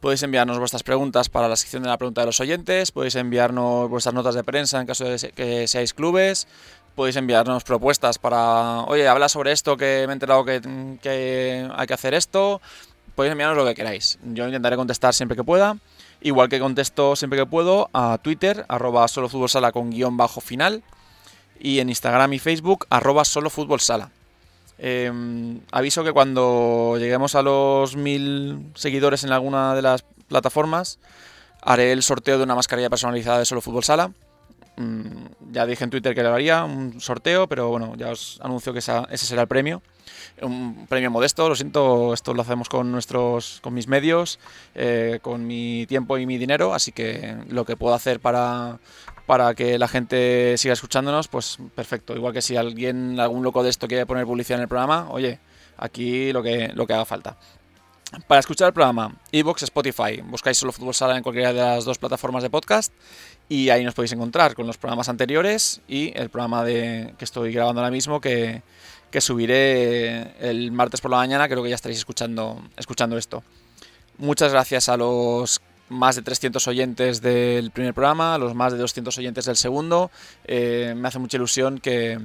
[0.00, 3.90] Podéis enviarnos vuestras preguntas para la sección de la pregunta de los oyentes, podéis enviarnos
[3.90, 6.48] vuestras notas de prensa en caso de que seáis clubes,
[6.98, 10.60] podéis enviarnos propuestas para, oye, habla sobre esto, que me he enterado que,
[11.00, 12.60] que hay que hacer esto.
[13.14, 14.18] Podéis enviarnos lo que queráis.
[14.24, 15.76] Yo intentaré contestar siempre que pueda.
[16.22, 20.82] Igual que contesto siempre que puedo a Twitter, arroba solofutbolsala con guion bajo final.
[21.60, 24.10] Y en Instagram y Facebook, arroba solofutbolsala.
[24.80, 25.12] Eh,
[25.70, 30.98] aviso que cuando lleguemos a los mil seguidores en alguna de las plataformas,
[31.62, 34.10] haré el sorteo de una mascarilla personalizada de Solo Fútbol Sala.
[34.78, 38.72] Mm, ya dije en Twitter que le haría un sorteo, pero bueno, ya os anuncio
[38.72, 39.82] que esa- ese será el premio.
[40.40, 44.38] Un premio modesto, lo siento, esto lo hacemos con nuestros, con mis medios,
[44.76, 48.78] eh, con mi tiempo y mi dinero, así que lo que puedo hacer para,
[49.26, 52.14] para que la gente siga escuchándonos, pues perfecto.
[52.14, 55.40] Igual que si alguien, algún loco de esto quiere poner publicidad en el programa, oye,
[55.76, 57.36] aquí lo que, lo que haga falta.
[58.26, 61.98] Para escuchar el programa, Evox, Spotify, buscáis solo Fútbol Sala en cualquiera de las dos
[61.98, 62.90] plataformas de podcast
[63.48, 67.52] y ahí nos podéis encontrar con los programas anteriores y el programa de, que estoy
[67.52, 68.62] grabando ahora mismo que,
[69.10, 73.42] que subiré el martes por la mañana, creo que ya estaréis escuchando, escuchando esto.
[74.18, 78.78] Muchas gracias a los más de 300 oyentes del primer programa, a los más de
[78.78, 80.10] 200 oyentes del segundo.
[80.44, 82.18] Eh, me hace mucha ilusión que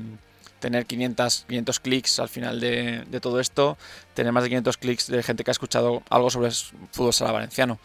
[0.60, 3.78] tener 500, 500 clics al final de, de todo esto,
[4.14, 6.52] tener más de 500 clics de gente que ha escuchado algo sobre
[6.92, 7.80] fútbol sala valenciano.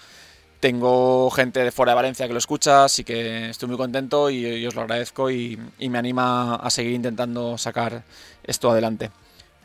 [0.61, 4.45] Tengo gente de fuera de Valencia que lo escucha, así que estoy muy contento y,
[4.45, 8.03] y os lo agradezco y, y me anima a seguir intentando sacar
[8.43, 9.11] esto adelante.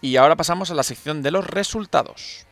[0.02, 2.46] Y ahora pasamos a la sección de los resultados.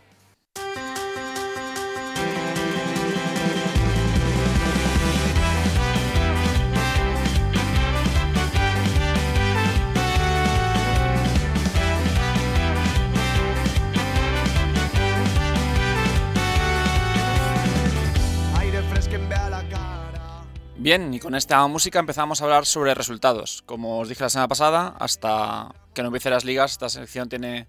[20.81, 23.61] Bien, y con esta música empezamos a hablar sobre resultados.
[23.67, 27.67] Como os dije la semana pasada, hasta que no empiece las ligas, esta sección tiene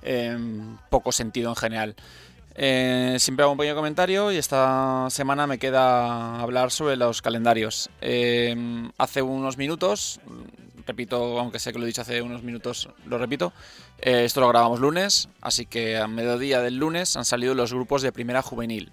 [0.00, 0.34] eh,
[0.88, 1.94] poco sentido en general.
[2.54, 7.90] Eh, siempre hago un pequeño comentario y esta semana me queda hablar sobre los calendarios.
[8.00, 8.56] Eh,
[8.96, 10.18] hace unos minutos,
[10.86, 13.52] repito, aunque sé que lo he dicho hace unos minutos, lo repito,
[14.00, 18.00] eh, esto lo grabamos lunes, así que a mediodía del lunes han salido los grupos
[18.00, 18.90] de primera juvenil.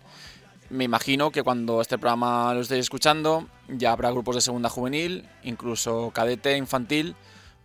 [0.71, 5.27] Me imagino que cuando este programa lo estéis escuchando ya habrá grupos de segunda juvenil,
[5.43, 7.15] incluso cadete infantil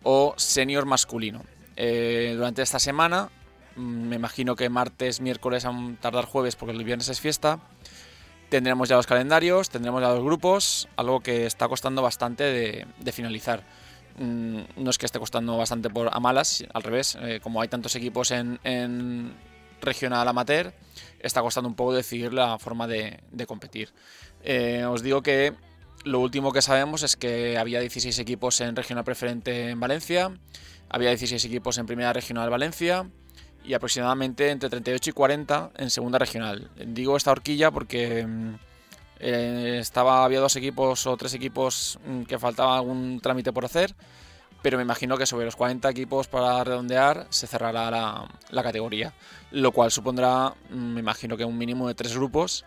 [0.03, 1.41] o senior masculino.
[1.77, 3.29] Eh, durante esta semana,
[3.77, 7.59] mm, me imagino que martes, miércoles, a tardar jueves, porque el viernes es fiesta,
[8.49, 13.11] tendremos ya los calendarios, tendremos ya los grupos, algo que está costando bastante de, de
[13.13, 13.63] finalizar.
[14.17, 17.69] Mm, No es que esté costando bastante por a malas, al revés, eh, como hay
[17.69, 19.33] tantos equipos en, en
[19.79, 20.73] regional amateur,
[21.19, 23.89] está costando un poco decidir la forma de, de competir.
[24.43, 25.53] Eh, os digo que
[26.03, 30.31] lo último que sabemos es que había 16 equipos en regional preferente en Valencia,
[30.89, 33.09] había 16 equipos en primera regional Valencia
[33.63, 36.71] y aproximadamente entre 38 y 40 en segunda regional.
[36.85, 38.55] Digo esta horquilla porque mm,
[39.19, 43.93] eh, estaba, había dos equipos o tres equipos mm, que faltaba algún trámite por hacer,
[44.61, 49.13] pero me imagino que sobre los 40 equipos para redondear se cerrará la, la categoría,
[49.51, 52.65] lo cual supondrá, mm, me imagino que un mínimo de tres grupos,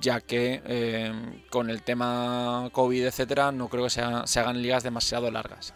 [0.00, 1.12] ya que eh,
[1.50, 5.74] con el tema COVID, etcétera, no creo que se, ha- se hagan ligas demasiado largas.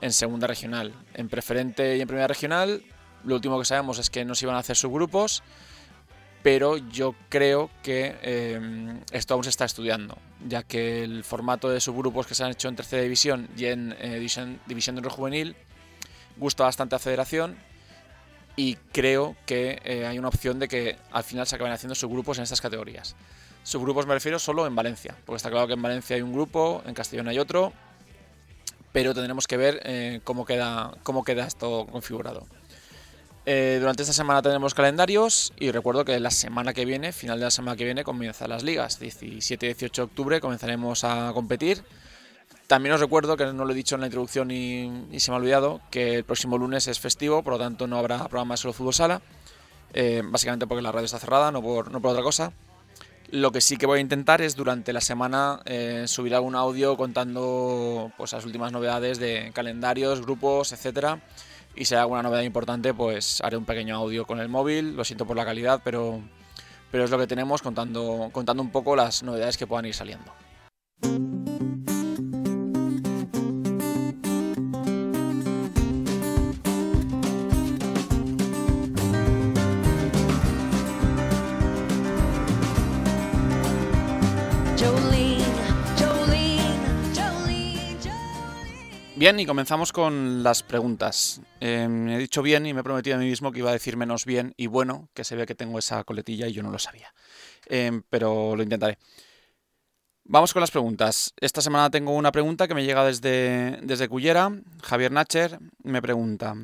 [0.00, 2.82] En segunda regional, en preferente y en primera regional,
[3.24, 5.42] lo último que sabemos es que no se iban a hacer subgrupos,
[6.46, 11.80] pero yo creo que eh, esto aún se está estudiando, ya que el formato de
[11.80, 15.56] subgrupos que se han hecho en tercera división y en eh, división, de honor juvenil
[16.36, 17.56] gusta bastante a Federación
[18.54, 22.38] y creo que eh, hay una opción de que al final se acaben haciendo subgrupos
[22.38, 23.16] en estas categorías.
[23.64, 26.80] Subgrupos me refiero solo en Valencia, porque está claro que en Valencia hay un grupo,
[26.86, 27.72] en Castellón hay otro,
[28.92, 32.46] pero tendremos que ver cómo, queda, cómo queda esto configurado.
[33.48, 37.44] Eh, durante esta semana tendremos calendarios y recuerdo que la semana que viene, final de
[37.44, 38.98] la semana que viene, comienzan las ligas.
[38.98, 41.84] 17 y 18 de octubre comenzaremos a competir.
[42.66, 45.36] También os recuerdo, que no lo he dicho en la introducción y, y se me
[45.36, 48.58] ha olvidado, que el próximo lunes es festivo, por lo tanto no habrá programa de
[48.58, 49.22] solo fútbol sala.
[49.94, 52.52] Eh, básicamente porque la radio está cerrada, no por, no por otra cosa.
[53.30, 56.96] Lo que sí que voy a intentar es durante la semana eh, subir algún audio
[56.96, 61.20] contando pues, las últimas novedades de calendarios, grupos, etcétera.
[61.76, 64.96] Y si hay alguna novedad importante, pues haré un pequeño audio con el móvil.
[64.96, 66.22] Lo siento por la calidad, pero,
[66.90, 70.32] pero es lo que tenemos contando, contando un poco las novedades que puedan ir saliendo.
[89.26, 91.40] Bien, y comenzamos con las preguntas.
[91.58, 93.96] Eh, he dicho bien y me he prometido a mí mismo que iba a decir
[93.96, 96.78] menos bien y bueno, que se ve que tengo esa coletilla y yo no lo
[96.78, 97.12] sabía.
[97.68, 98.98] Eh, pero lo intentaré.
[100.22, 101.34] Vamos con las preguntas.
[101.40, 104.52] Esta semana tengo una pregunta que me llega desde, desde Cullera.
[104.84, 106.54] Javier Nacher me pregunta,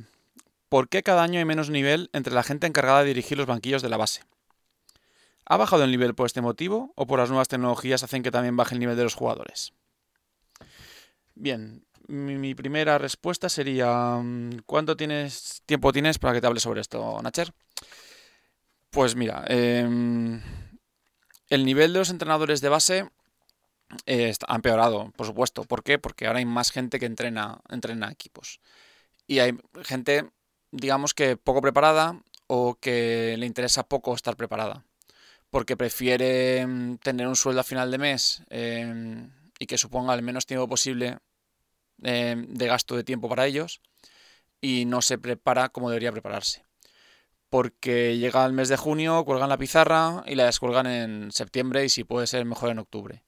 [0.69, 3.83] ¿por qué cada año hay menos nivel entre la gente encargada de dirigir los banquillos
[3.83, 4.23] de la base?
[5.47, 8.57] ¿Ha bajado el nivel por este motivo o por las nuevas tecnologías hacen que también
[8.57, 9.73] baje el nivel de los jugadores?
[11.35, 16.81] Bien, mi, primera respuesta sería mm, ¿cuánto tienes tiempo tienes para que te hable sobre
[16.81, 17.53] esto, Nacher?
[18.91, 20.41] Pues mira, em,
[21.49, 23.09] el nivel de los entrenadores de base
[24.07, 25.65] eh, ha empeorado, por supuesto.
[25.65, 25.99] ¿Por qué?
[25.99, 28.61] Porque ahora hay más gente que entrena, entrena equipos.
[29.27, 30.31] Y hay gente,
[30.71, 34.85] digamos que poco preparada o que le interesa poco estar preparada.
[35.51, 40.23] Porque prefiere mm, tener un sueldo a final de mes em, y que suponga el
[40.23, 41.19] menos tiempo posible
[42.03, 43.81] em, de gasto de tiempo para ellos
[44.61, 46.65] y no se prepara como debería prepararse.
[47.51, 51.89] Porque llega el mes de junio, cuelgan la pizarra y la descuelgan en septiembre y
[51.89, 53.23] si puede ser mejor en octubre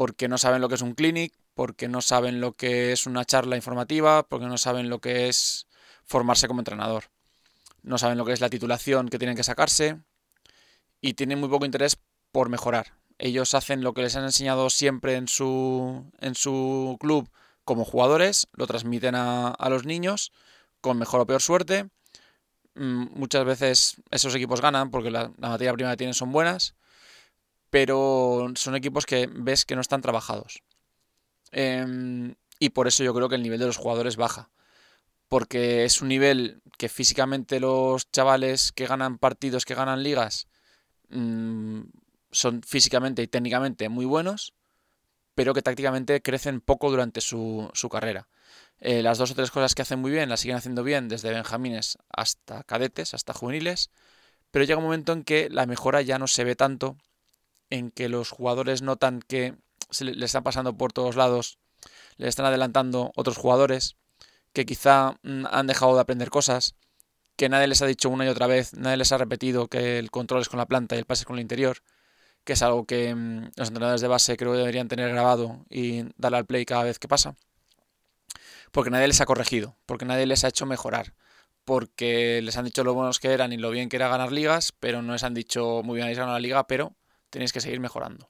[0.00, 3.26] porque no saben lo que es un clinic, porque no saben lo que es una
[3.26, 5.66] charla informativa, porque no saben lo que es
[6.04, 7.10] formarse como entrenador.
[7.82, 10.00] No saben lo que es la titulación que tienen que sacarse
[11.02, 11.98] y tienen muy poco interés
[12.32, 12.94] por mejorar.
[13.18, 17.28] Ellos hacen lo que les han enseñado siempre en su, en su club
[17.70, 20.32] como jugadores, lo transmiten a, los niños
[20.80, 21.88] con mejor o peor suerte.
[22.74, 26.74] Mm, Muchas veces esos equipos ganan porque la, la materia prima que tienen son buenas
[27.70, 30.62] pero son equipos que ves que no están trabajados.
[31.52, 34.50] Em, y por eso yo creo que el nivel de los jugadores baja.
[35.28, 40.48] Porque es un nivel que físicamente los chavales que ganan partidos, que ganan ligas,
[41.10, 41.82] mm,
[42.32, 44.54] son físicamente y técnicamente muy buenos,
[45.40, 48.28] pero que tácticamente crecen poco durante su, carrera.
[48.78, 51.30] Eh, las dos o tres cosas que hacen muy bien las siguen haciendo bien desde
[51.30, 53.88] benjamines hasta cadetes, hasta juveniles,
[54.50, 56.98] pero llega un momento en que la mejora ya no se ve tanto
[57.70, 59.54] en que los jugadores notan que
[59.88, 61.56] se le, le están pasando por todos lados,
[62.18, 63.96] le están adelantando otros jugadores,
[64.52, 66.74] que quizá mm, han dejado de aprender cosas,
[67.36, 70.10] que nadie les ha dicho una y otra vez, nadie les ha repetido que el
[70.10, 71.78] control es con la planta y el pase es con el interior,
[72.50, 76.02] que es algo que mm, los entrenadores de base creo que deberían tener grabado y
[76.16, 77.36] darle al play cada vez que pasa.
[78.72, 81.14] Porque nadie les ha corregido, porque nadie les ha hecho mejorar,
[81.64, 84.72] porque les han dicho lo buenos que eran y lo bien que era ganar ligas,
[84.80, 86.92] pero no les han dicho muy bien habéis ganado la liga, pero
[87.30, 88.28] tenéis que seguir mejorando.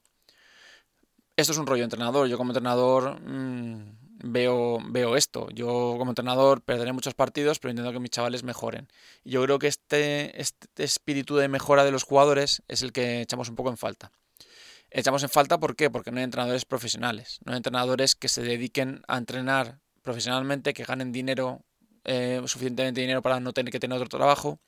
[1.35, 2.27] Esto es un rollo entrenador.
[2.27, 5.49] Yo como entrenador mmm, veo, veo esto.
[5.51, 8.87] Yo como entrenador perderé muchos partidos, pero intento que mis chavales mejoren.
[9.23, 13.49] Yo creo que este, este espíritu de mejora de los jugadores es el que echamos
[13.49, 14.11] un poco en falta.
[14.89, 15.89] Echamos en falta ¿por qué?
[15.89, 17.39] Porque no hay entrenadores profesionales.
[17.45, 21.61] No hay entrenadores que se dediquen a entrenar profesionalmente, que ganen dinero,
[22.03, 24.59] eh, suficientemente dinero para no tener que tener otro trabajo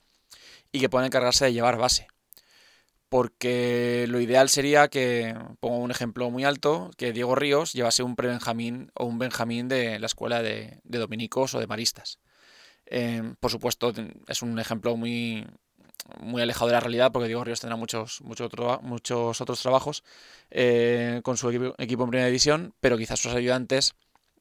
[0.71, 2.07] y que puedan encargarse de llevar base
[3.13, 8.15] porque lo ideal sería que, pongo un ejemplo muy alto, que Diego Ríos llevase un
[8.15, 12.17] pre-Benjamín o un Benjamín de la escuela de, dominicos o de maristas.
[12.87, 13.93] Eh, por supuesto,
[14.27, 15.45] es un ejemplo muy,
[16.21, 20.03] muy alejado de la realidad porque Diego Ríos tendrá muchos, muchos, otro, muchos otros trabajos
[20.49, 23.93] eh, con su equipo, equipo, en primera división, pero quizás sus ayudantes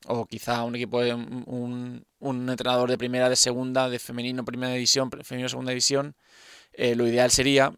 [0.07, 4.73] o quizá un equipo de un, un entrenador de primera, de segunda, de femenino, primera
[4.73, 6.17] división, femenino, segunda división,
[6.73, 7.75] eh, lo ideal sería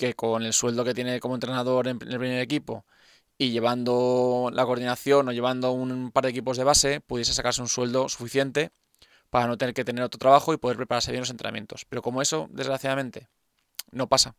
[0.00, 2.86] que con el sueldo que tiene como entrenador en el primer equipo
[3.38, 7.68] y llevando la coordinación o llevando un par de equipos de base, pudiese sacarse un
[7.68, 8.72] sueldo suficiente
[9.30, 11.84] para no tener que tener otro trabajo y poder prepararse bien los entrenamientos.
[11.86, 13.28] Pero como eso, desgraciadamente,
[13.92, 14.36] no pasa.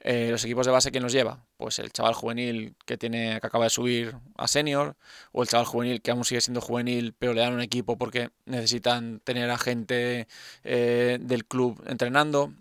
[0.00, 1.46] Eh, los equipos de base, ¿quién los lleva?
[1.56, 4.96] Pues el chaval juvenil que tiene que acaba de subir a senior,
[5.32, 8.30] o el chaval juvenil que aún sigue siendo juvenil, pero le dan un equipo porque
[8.46, 10.28] necesitan tener a gente
[10.64, 12.52] eh, del club entrenando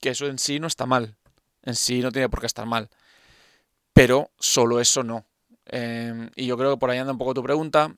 [0.00, 1.16] que eso en sí no está mal,
[1.62, 2.90] en sí no tiene por qué estar mal,
[3.92, 5.26] pero solo eso no.
[5.66, 7.94] Eh, y yo creo que por ahí anda un poco tu pregunta.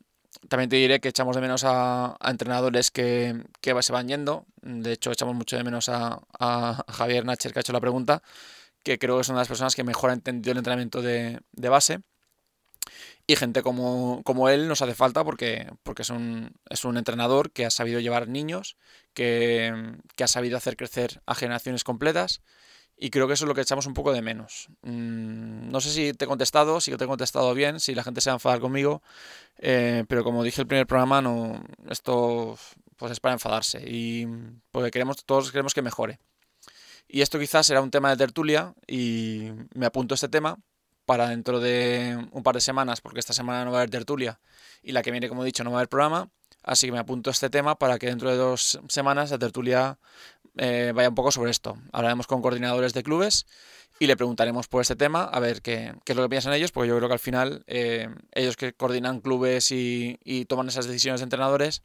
[0.48, 4.46] También te diré que echamos de menos a, entrenadores que, que, se van yendo.
[4.62, 8.22] De hecho, echamos mucho de menos a, a, Javier Nacher, que ha hecho la pregunta,
[8.84, 11.40] que creo que es una de las personas que mejor ha entendido el entrenamiento de,
[11.52, 12.00] de base.
[13.26, 17.50] Y gente como, como, él nos hace falta porque, porque es, un, es un entrenador
[17.50, 18.76] que ha sabido llevar niños,
[19.18, 22.40] que, ha sabido hacer crecer a generaciones completas.
[22.96, 24.68] Y creo que eso es lo que echamos un poco de menos.
[24.82, 28.20] Mm, no sé si te he contestado, si te he contestado bien, si la gente
[28.20, 29.02] se va a enfadar conmigo,
[29.58, 32.58] eh, pero como dije el primer programa, no, esto
[32.96, 34.26] pues es para enfadarse y
[34.72, 36.18] porque queremos, todos queremos que mejore.
[37.06, 40.58] Y esto quizás será un tema de tertulia y me apunto este tema
[41.06, 44.40] para dentro de un par de semanas, porque esta semana no va a haber tertulia
[44.82, 46.30] y la que viene, como he dicho, no va a haber programa.
[46.68, 49.98] Así que me apunto a este tema para que dentro de dos semanas la tertulia
[50.56, 51.78] eh, vaya un poco sobre esto.
[51.92, 53.46] Hablaremos con coordinadores de clubes
[53.98, 56.70] y le preguntaremos por este tema a ver qué, qué es lo que piensan ellos,
[56.70, 60.86] porque yo creo que al final eh, ellos que coordinan clubes y, y toman esas
[60.86, 61.82] decisiones de entrenadores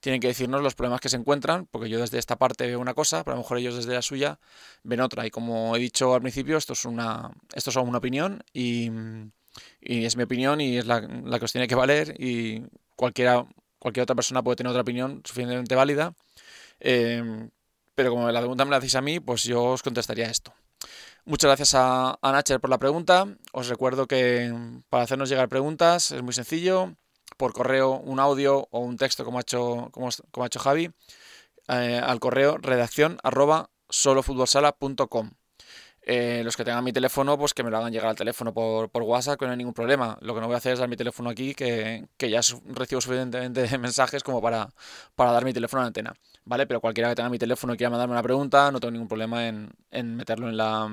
[0.00, 2.94] tienen que decirnos los problemas que se encuentran, porque yo desde esta parte veo una
[2.94, 4.38] cosa, pero a lo mejor ellos desde la suya
[4.82, 5.26] ven otra.
[5.26, 8.90] Y como he dicho al principio, esto es una, esto es una opinión y,
[9.80, 12.62] y es mi opinión y es la, la, que os tiene que valer y
[12.96, 13.46] cualquiera,
[13.78, 16.14] cualquier otra persona puede tener otra opinión suficientemente válida.
[16.80, 17.48] Eh,
[17.94, 20.54] pero como la pregunta me la hacéis a mí, pues yo os contestaría esto.
[21.24, 23.26] Muchas gracias a, a Nacher por la pregunta.
[23.52, 24.54] Os recuerdo que
[24.88, 26.94] para hacernos llegar preguntas es muy sencillo
[27.36, 30.90] por correo un audio o un texto como ha hecho, como ha hecho Javi,
[31.68, 35.30] eh, al correo redacción arroba solofutbolsala.com.
[36.10, 38.88] Eh, los que tengan mi teléfono, pues que me lo hagan llegar al teléfono por,
[38.88, 40.16] por, WhatsApp, que no hay ningún problema.
[40.22, 43.02] Lo que no voy a hacer es dar mi teléfono aquí, que, que ya recibo
[43.02, 44.70] suficientemente mensajes como para,
[45.14, 46.14] para dar mi teléfono a la antena.
[46.46, 46.66] ¿Vale?
[46.66, 49.48] Pero cualquiera que tenga mi teléfono y quiera mandarme una pregunta, no tengo ningún problema
[49.48, 50.86] en, en meterlo en la,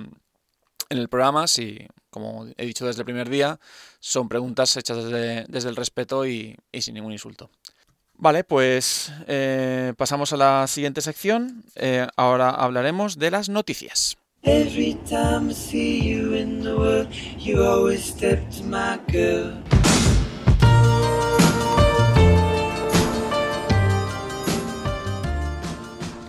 [0.90, 3.58] en el programa, si, como he dicho desde el primer día,
[4.02, 7.50] son preguntas hechas desde, desde el respeto y, y, sin ningún insulto.
[8.16, 11.64] Vale, pues eh, pasamos a la siguiente sección.
[11.76, 14.18] Eh, ahora hablaremos de las noticias.
[14.46, 19.54] Every time I see you in the world, you always step to my girl.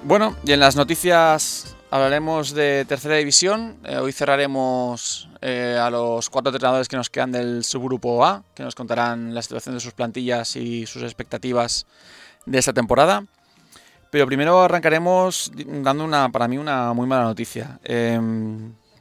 [0.05, 3.77] Bueno, y en las noticias Hablaremos de tercera división.
[3.85, 8.64] Eh, hoy cerraremos eh, a los cuatro entrenadores que nos quedan del subgrupo A, que
[8.64, 11.87] nos contarán la situación de sus plantillas y sus expectativas
[12.45, 13.25] de esta temporada.
[14.17, 17.79] Pero primero arrancaremos dando una, para mí, una muy mala noticia.
[17.85, 18.19] Eh,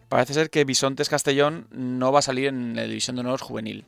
[0.09, 3.85] parece ser que Bisontes Castellón no va a salir en la división de honor juvenil.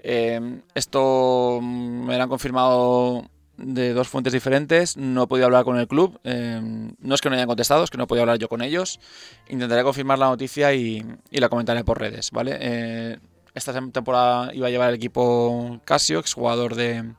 [0.00, 4.98] Eh, esto me lo han confirmado de dos fuentes diferentes.
[4.98, 6.20] No he podido hablar con el club.
[6.24, 6.60] Eh,
[6.98, 9.00] no es que no hayan contestado, es que no he podido hablar yo con ellos.
[9.48, 12.58] Intentaré confirmar la noticia y, y la comentaré por redes, ¿vale?
[12.60, 13.18] Eh,
[13.54, 17.14] esta temporada iba a llevar el equipo Casio, exjugador de,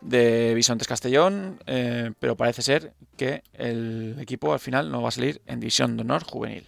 [0.00, 5.12] de Bisontes Castellón, eh, pero parece ser que el equipo al final no va a
[5.12, 6.66] salir en División de Honor Juvenil.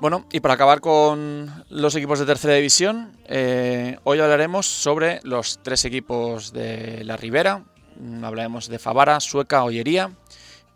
[0.00, 5.60] Bueno, y para acabar con los equipos de tercera división, eh, hoy hablaremos sobre los
[5.62, 7.64] tres equipos de la Ribera.
[8.22, 10.10] Hablaremos de Favara, Sueca, Ollería.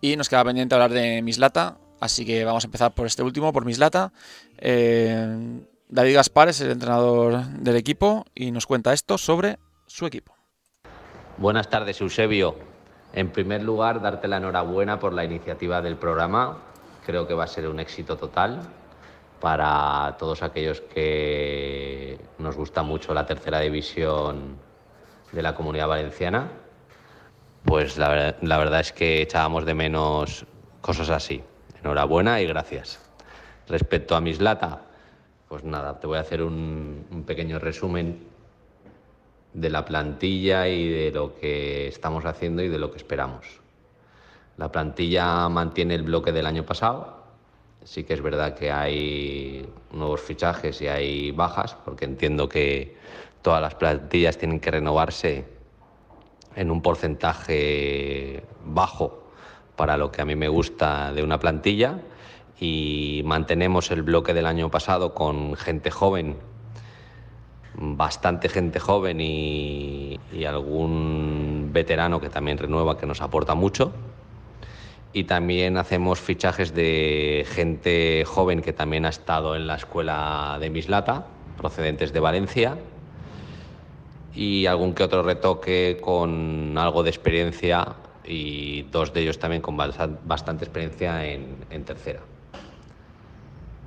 [0.01, 1.79] Y nos queda pendiente hablar de Mislata.
[2.01, 4.13] Así que vamos a empezar por este último, por Mislata.
[4.59, 10.35] Eh, David Gaspar es el entrenador del equipo y nos cuenta esto sobre su equipo.
[11.39, 12.57] Buenas tardes, Eusebio.
[13.13, 16.59] En primer lugar, darte la enhorabuena por la iniciativa del programa.
[17.07, 18.61] Creo que va a ser un éxito total
[19.41, 24.57] para todos aquellos que nos gusta mucho la tercera división
[25.33, 26.49] de la comunidad valenciana.
[27.69, 30.47] Pues la, verdad es que echábamos de menos
[30.81, 31.43] cosas así.
[31.83, 32.99] Enhorabuena y gracias.
[33.69, 34.87] Respecto a Mislata,
[35.49, 38.27] pues nada, te voy a hacer un pequeño resumen
[39.53, 43.45] de la plantilla y de lo que estamos haciendo y de lo que esperamos.
[44.57, 47.19] La plantilla mantiene el bloque del año pasado.
[47.85, 52.97] Sí que es verdad que hay nuevos fichajes y hay bajas, porque entiendo que
[53.43, 55.58] todas las plantillas tienen que renovarse
[56.59, 59.23] en un porcentaje bajo
[59.77, 62.01] para lo que a mí me gusta de una plantilla
[62.61, 66.37] y mantenemos el bloque del año pasado con gente joven
[67.81, 73.93] bastante gente joven y, algún veterano que también renueva, que nos aporta mucho.
[75.13, 80.71] Y también hacemos fichajes de gente joven que también ha estado en la escuela de
[80.71, 82.79] Mislata, procedentes de Valencia.
[84.35, 89.77] Y algún que otro retoque con algo de experiencia y dos de ellos también con
[89.77, 92.21] bastante experiencia en, tercera.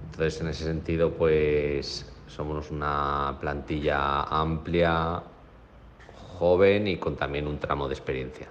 [0.05, 5.21] Entonces, en ese sentido, pues somos una plantilla amplia,
[6.39, 8.47] joven y con también un tramo de experiencia.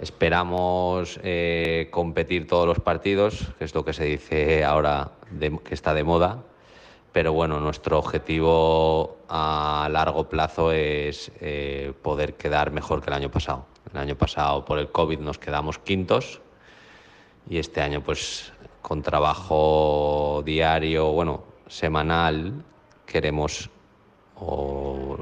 [0.00, 5.94] Esperamos eh, competir todos los partidos, que es lo que se dice ahora que está
[5.94, 6.44] de moda,
[7.16, 13.30] pero bueno, nuestro objetivo a largo plazo es eh, poder quedar mejor que el año
[13.30, 13.64] pasado.
[13.90, 16.42] El año pasado por el COVID nos quedamos quintos
[17.48, 18.52] y este año pues
[18.82, 22.62] con trabajo diario, bueno, semanal
[23.06, 23.70] queremos
[24.34, 25.16] o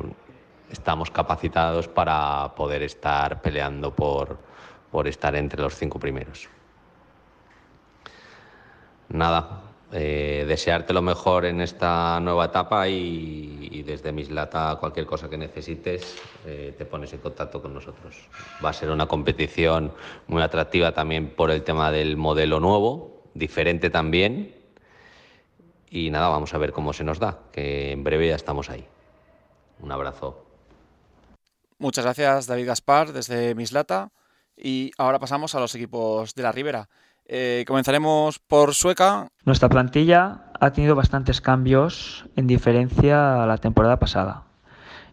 [0.72, 4.36] estamos capacitados para poder estar peleando por,
[4.90, 6.49] por estar entre los cinco primeros.
[9.11, 15.36] Nada, eh, desearte lo mejor en esta nueva etapa y, desde Mislata cualquier cosa que
[15.36, 18.16] necesites eh, te pones en contacto con nosotros.
[18.64, 19.92] Va a ser una competición
[20.26, 24.57] muy atractiva también por el tema del modelo nuevo, diferente también.
[25.90, 28.84] Y nada, vamos a ver cómo se nos da, que en breve ya estamos ahí.
[29.78, 30.45] Un abrazo.
[31.78, 34.11] Muchas gracias, David Gaspar, desde Mislata.
[34.57, 36.88] Y ahora pasamos a los equipos de la Ribera.
[37.26, 39.28] Eh, comenzaremos por Sueca.
[39.44, 44.42] Nuestra plantilla ha tenido bastantes cambios en diferencia a la temporada pasada,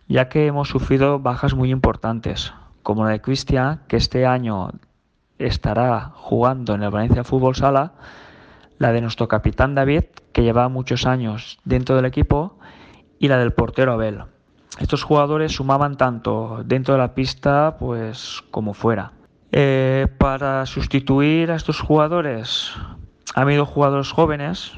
[0.08, 2.54] ya que hemos sufrido bajas muy importantes,
[2.84, 4.72] como la de Cristian, que este año
[5.40, 7.94] estará jugando en el Valencia Fútbol Sala,
[8.78, 10.04] la de nuestro capitán David,
[10.34, 12.58] que lleva muchos años dentro del equipo,
[13.20, 14.24] y la del portero Abel.
[14.80, 19.12] Estos jugadores sumaban tanto dentro de la pista pues como fuera.
[19.52, 22.74] Eh, para sustituir a estos jugadores,
[23.36, 24.72] ha habido jugadores jóvenes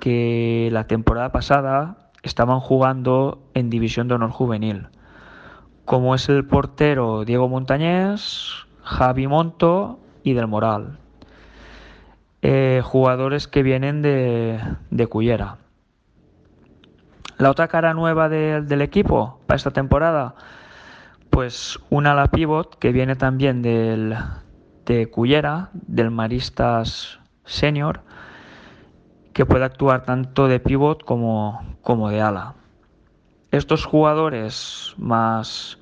[0.00, 4.88] que la temporada pasada estaban jugando en División de Honor Juvenil,
[5.84, 8.52] como es el portero Diego Montañés,
[8.82, 10.98] Javi Monto y Del Moral.
[12.42, 14.60] Eh, jugadores que vienen de,
[14.90, 15.56] de Cullera.
[17.38, 20.34] La otra cara nueva de- del equipo para esta temporada,
[21.38, 24.16] pues una ala pivot que viene también del,
[24.84, 28.00] de Cullera, del Maristas Senior,
[29.32, 32.54] que puede actuar tanto de pivot como, como de ala.
[33.52, 35.78] Estos jugadores, más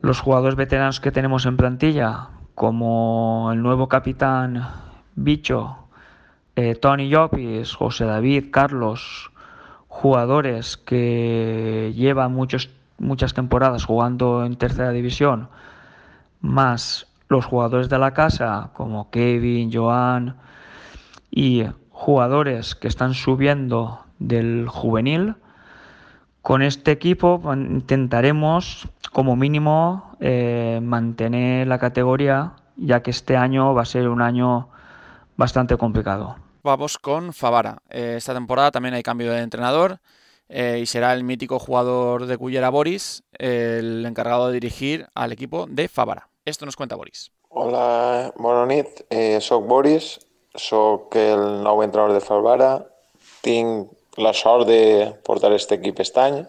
[0.00, 4.64] los jugadores veteranos que tenemos en plantilla, como el nuevo capitán
[5.16, 5.88] Bicho,
[6.54, 9.32] eh, Tony Llopis, José David, Carlos,
[9.88, 12.70] jugadores que llevan muchos,
[13.00, 15.48] muchas temporadas jugando en tercera división,
[16.40, 20.36] más los jugadores de la casa como Kevin, Joan
[21.30, 25.36] y jugadores que están subiendo del juvenil,
[26.42, 33.82] con este equipo intentaremos como mínimo eh, mantener la categoría, ya que este año va
[33.82, 34.68] a ser un año
[35.36, 36.36] bastante complicado.
[36.62, 37.78] Vamos con Favara.
[37.88, 39.98] Eh, esta temporada también hay cambio de entrenador
[40.50, 45.66] eh, y será el mítico jugador de Cullera Boris el encargado de dirigir al equipo
[45.68, 46.28] de Favara.
[46.44, 47.30] Esto nos cuenta Boris.
[47.48, 48.66] Hola, bona.
[49.10, 50.18] Eh, soc Boris,
[50.54, 52.70] soc el nou entrenador de Favara.
[53.42, 56.40] Tinc la sort de portar aquest equip aquest any.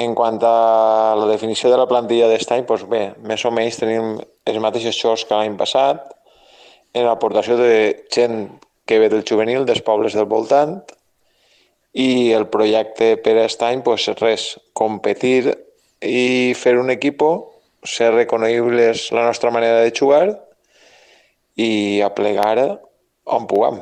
[0.00, 3.80] En quant a la definició de la plantilla d'aquest any, doncs bé, més o menys
[3.80, 6.06] tenim els mateixos xocs que l'any passat,
[6.94, 8.46] en l'aportació de gent
[8.86, 10.80] que ve del juvenil, dels pobles del voltant,
[11.92, 14.44] i el projecte per aquest any, doncs res,
[14.76, 15.54] competir
[16.00, 17.30] i fer un equipo,
[17.84, 20.38] ser reconeguibles la nostra manera de jugar
[21.56, 22.78] i aplegar
[23.24, 23.80] on puguem,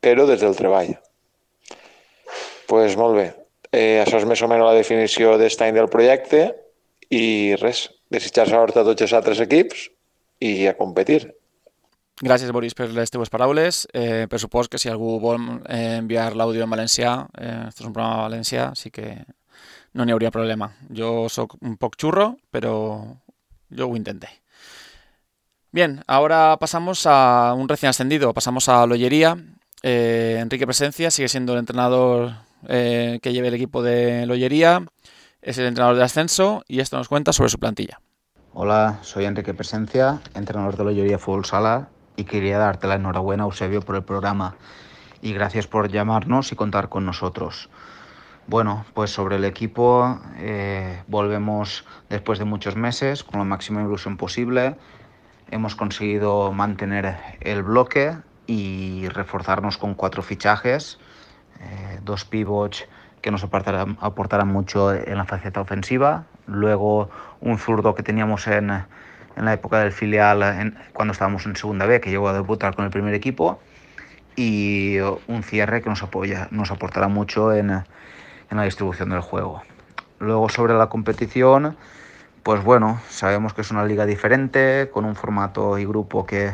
[0.00, 0.96] però des del treball.
[2.68, 3.32] pues molt bé.
[3.72, 6.52] Eh, això és més o menys la definició d'aquest any del projecte
[7.08, 9.88] i res, desitjar sort a tots els altres equips
[10.40, 11.32] i a competir.
[12.18, 13.84] Gràcies, Boris, per les teves paraules.
[13.94, 15.38] Eh, per que si algú vol
[15.68, 19.24] eh, enviar l'àudio en valencià, eh, és un programa valencià, així que
[19.94, 20.72] no n'hi hauria problema.
[20.90, 23.06] Jo sóc un poc xurro, però
[23.70, 24.28] yo ho intenté.
[25.70, 29.36] Bien, ahora pasamos a un recién ascendido, pasamos a Lollería.
[29.82, 32.32] Eh, Enrique Presencia sigue siendo el entrenador
[32.66, 34.84] eh, que lleva el equipo de Lollería,
[35.40, 38.00] es el entrenador de ascenso y esto nos cuenta sobre su plantilla.
[38.54, 43.80] Hola, soy Enrique Presencia, entrenador de Lollería Fútbol Sala y quería darte la enhorabuena, Eusebio,
[43.80, 44.56] por el programa
[45.22, 47.70] y gracias por llamarnos y contar con nosotros.
[48.48, 54.16] Bueno, pues sobre el equipo eh, volvemos después de muchos meses con la máxima ilusión
[54.16, 54.76] posible.
[55.50, 58.16] Hemos conseguido mantener el bloque
[58.48, 60.98] y reforzarnos con cuatro fichajes,
[61.60, 62.88] eh, dos pivots
[63.22, 67.10] que nos aportarán, aportarán, mucho en la faceta ofensiva, luego
[67.40, 68.86] un zurdo que teníamos en,
[69.38, 72.74] en la época del filial en, cuando estábamos en segunda B, que llegó a debutar
[72.74, 73.60] con el primer equipo,
[74.36, 77.84] y un cierre que nos, apoya, nos aportará mucho en, en
[78.56, 79.62] la distribución del juego.
[80.18, 81.76] Luego sobre la competición,
[82.42, 86.52] pues bueno, sabemos que es una liga diferente, con un formato y grupo que,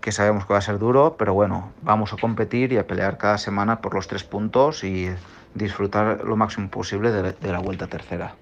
[0.00, 3.18] que sabemos que va a ser duro, pero bueno, vamos a competir y a pelear
[3.18, 5.10] cada semana por los tres puntos y
[5.54, 8.34] disfrutar lo máximo posible de, de la vuelta tercera.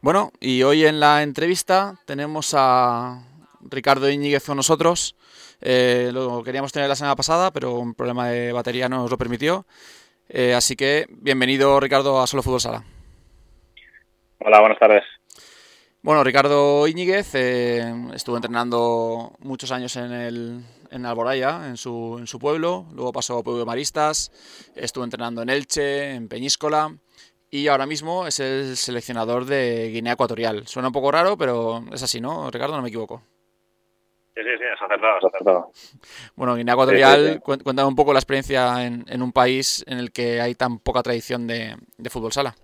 [0.00, 3.20] Bueno, y hoy en la entrevista tenemos a
[3.60, 5.16] Ricardo Íñiguez con nosotros.
[5.60, 9.18] Eh, lo queríamos tener la semana pasada, pero un problema de batería no nos lo
[9.18, 9.66] permitió.
[10.28, 12.84] Eh, así que bienvenido Ricardo a Solo Fútbol Sala.
[14.38, 15.02] Hola, buenas tardes.
[16.00, 22.28] Bueno, Ricardo Íñiguez eh, estuvo entrenando muchos años en, el, en Alboraya, en su, en
[22.28, 24.30] su pueblo, luego pasó a Pueblo de Maristas,
[24.76, 26.94] estuvo entrenando en Elche, en Peñíscola
[27.50, 30.66] y ahora mismo es el seleccionador de Guinea Ecuatorial.
[30.66, 32.76] Suena un poco raro, pero es así, ¿no, Ricardo?
[32.76, 33.22] No me equivoco.
[34.34, 35.72] Sí, sí, sí, es acertado, es acertado.
[36.36, 37.40] Bueno, Guinea Ecuatorial, Sí, sí, sí.
[37.40, 40.78] cuen- cuéntame un poco la experiencia en, en un país en el que hay tan
[40.78, 42.54] poca tradición de, de fútbol sala.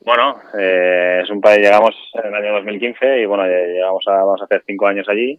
[0.00, 4.40] Bueno, eh, es un país, llegamos en el año 2015 y bueno, llegamos a, vamos
[4.40, 5.38] a hacer cinco años allí.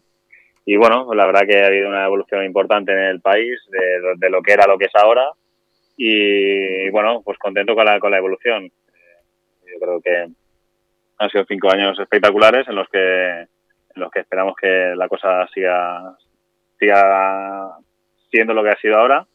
[0.64, 4.30] Y bueno, la verdad que ha habido una evolución importante en el país de, de
[4.30, 5.24] lo que era lo que es ahora.
[5.98, 8.66] Y bueno, pues contento con la, con la evolución.
[8.66, 10.28] Eh, Yo creo que
[11.18, 13.48] han sido cinco años espectaculares en los que, en
[13.96, 16.18] los que esperamos que la cosa siga,
[16.80, 17.78] siga
[18.32, 19.28] siendo lo que ha sido ahora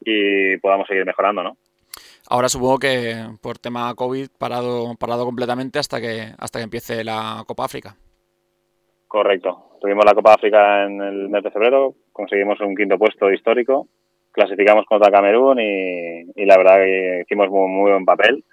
[0.00, 1.56] y podamos seguir mejorando, ¿no?
[2.28, 7.42] Ahora supongo que por tema COVID parado, parado completamente hasta que, hasta que empiece la
[7.46, 7.96] Copa África.
[9.08, 9.78] Correcto.
[9.80, 13.88] Tuvimos la Copa África en el mes de febrero, conseguimos un quinto puesto histórico,
[14.34, 18.44] clasificamos contra Camerún y, la verdad que hicimos muy, muy buen papel.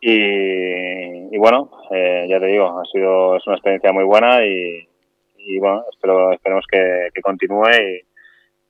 [0.00, 5.82] Y, bueno, eh, ya te digo, ha sido es una experiencia muy buena y, bueno,
[5.92, 7.70] espero, esperemos que, continúe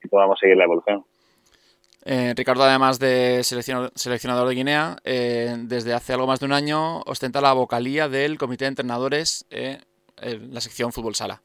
[0.03, 1.05] y, podamos seguir la evolución.
[2.03, 7.01] Eh, Ricardo, además de seleccionador, de Guinea, eh, desde hace algo más de un año
[7.01, 9.79] ostenta la vocalía del Comité de Entrenadores en
[10.51, 11.43] la sección Fútbol Sala.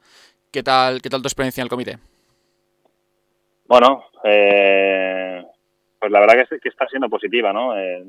[0.50, 1.98] ¿Qué tal, ¿Qué tal tu experiencia en el comité?
[3.68, 5.44] Bueno, eh,
[5.98, 7.76] pues la verdad que, es- que está siendo positiva, ¿no?
[7.76, 8.04] Eh,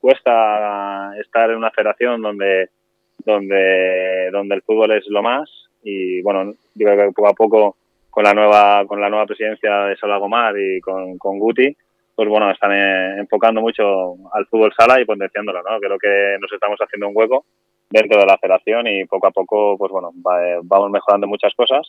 [0.00, 2.70] cuesta estar en una federación donde,
[3.24, 5.50] donde, donde el fútbol es lo más
[5.82, 7.76] y bueno, yo creo que poco a poco
[8.10, 11.76] con la nueva, con la nueva presidencia de Sola Gomar y con, con Guti,
[12.14, 15.78] pues bueno, están eh, enfocando mucho al fútbol sala y potenciándolo, ¿no?
[15.78, 17.44] Creo que nos estamos haciendo un hueco
[17.90, 20.10] dentro de la federación y poco a poco, pues bueno,
[20.42, 21.88] eh, vamos mejorando muchas cosas.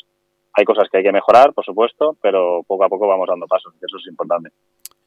[0.53, 3.73] Hay cosas que hay que mejorar, por supuesto, pero poco a poco vamos dando pasos,
[3.75, 4.49] y eso es importante.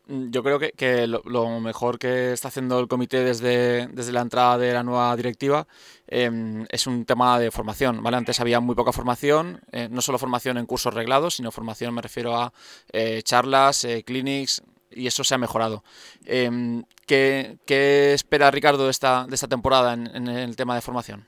[0.07, 4.13] Mm, Yo creo que, que lo, lo mejor que está haciendo el comité desde, desde
[4.13, 5.67] la entrada de la nueva directiva
[6.07, 8.17] em, es un tema de formación, ¿vale?
[8.17, 12.03] Antes había muy poca formación, eh, no solo formación en cursos reglados, sino formación, me
[12.03, 12.53] refiero a
[12.93, 15.83] eh, charlas, eh, clinics, y eso se ha mejorado.
[16.27, 20.83] Em, ¿qué, qué espera Ricardo de esta, de esta temporada en, en el tema de
[20.83, 21.27] formación?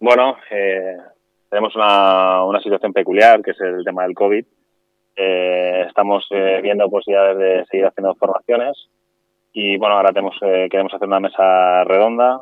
[0.00, 0.96] Bueno, eh,
[1.50, 4.44] tenemos una, una situación peculiar, que es el tema del COVID.
[5.16, 8.88] Eh, estamos eh, viendo posibilidades de seguir haciendo formaciones
[9.52, 10.10] y bueno, ahora
[10.42, 12.40] eh, queremos hacer una mesa redonda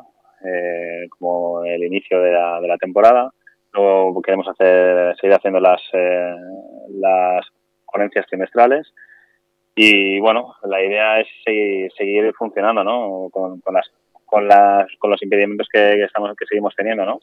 [1.17, 3.31] como el inicio de la, de la temporada.
[3.73, 5.81] Luego queremos hacer, seguir haciendo las,
[6.89, 7.45] las
[7.91, 8.93] ponencias trimestrales
[9.75, 13.29] y bueno, la idea es seguir, funcionando, ¿no?
[13.31, 13.91] Con, con las,
[14.25, 17.19] con las, con los impedimentos que, que estamos, que seguimos teniendo, ¿no?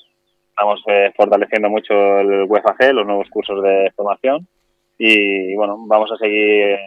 [0.55, 4.47] Estamos eh, fortaleciendo mucho el UEFAC, los nuevos cursos de formación
[4.97, 6.79] y bueno, vamos a seguir eh,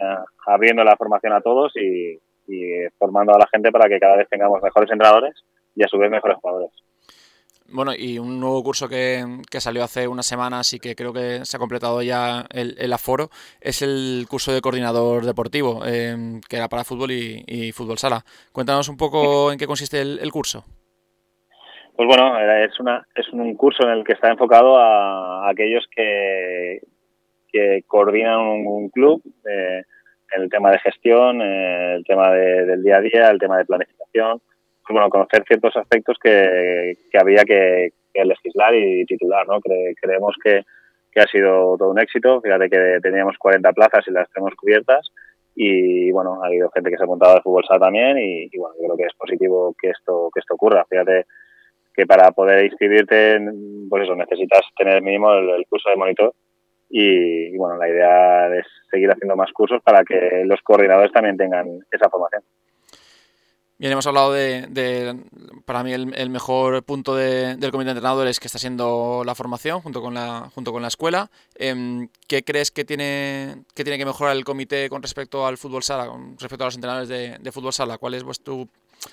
[0.46, 4.26] abriendo la formación a todos y, y formando a la gente para que cada vez
[4.30, 5.34] tengamos mejores entrenadores
[5.76, 6.70] y a su vez mejores jugadores.
[7.70, 11.44] Bueno, y un nuevo curso que, que salió hace unas semanas y que creo que
[11.44, 13.28] se ha completado ya el, el aforo
[13.60, 18.24] es el curso de coordinador deportivo, eh, que era para fútbol y, y fútbol sala.
[18.52, 20.64] Cuéntanos un poco en qué consiste el, el curso.
[21.98, 26.78] Pues bueno, es, una, es un curso en el que está enfocado a, aquellos que,
[27.50, 29.82] que coordinan un, club, eh,
[30.36, 33.64] el tema de gestión, eh, el tema de- del día a día, el tema de
[33.64, 39.58] planificación, pues bueno, conocer ciertos aspectos que, había que, legislar y titular, ¿no?
[39.60, 40.62] Cre- creemos que,
[41.10, 45.10] que ha sido todo un éxito, fíjate que teníamos 40 plazas y las tenemos cubiertas.
[45.56, 48.56] Y bueno, ha habido gente que se ha apuntado al fútbol sala también y, y
[48.56, 51.26] bueno, yo creo que es positivo que esto, que esto ocurra, fíjate
[51.98, 53.40] que para poder inscribirte,
[53.90, 56.32] pues eso, necesitas tener mínimo el, curso de monitor
[56.88, 61.66] y, bueno, la idea es seguir haciendo más cursos para que los coordinadores también tengan
[61.90, 62.44] esa formación.
[63.78, 65.16] Bien, hemos hablado de,
[65.64, 69.34] para mí, el, el mejor punto de- del comité de entrenadores que está siendo la
[69.34, 71.30] formación junto con la, junto con la escuela.
[71.56, 75.82] Em, ¿Qué crees que tiene, que tiene que mejorar el comité con respecto al fútbol
[75.82, 77.98] sala, con respecto a los entrenadores de, fútbol sala?
[77.98, 78.68] ¿Cuál es vues- tu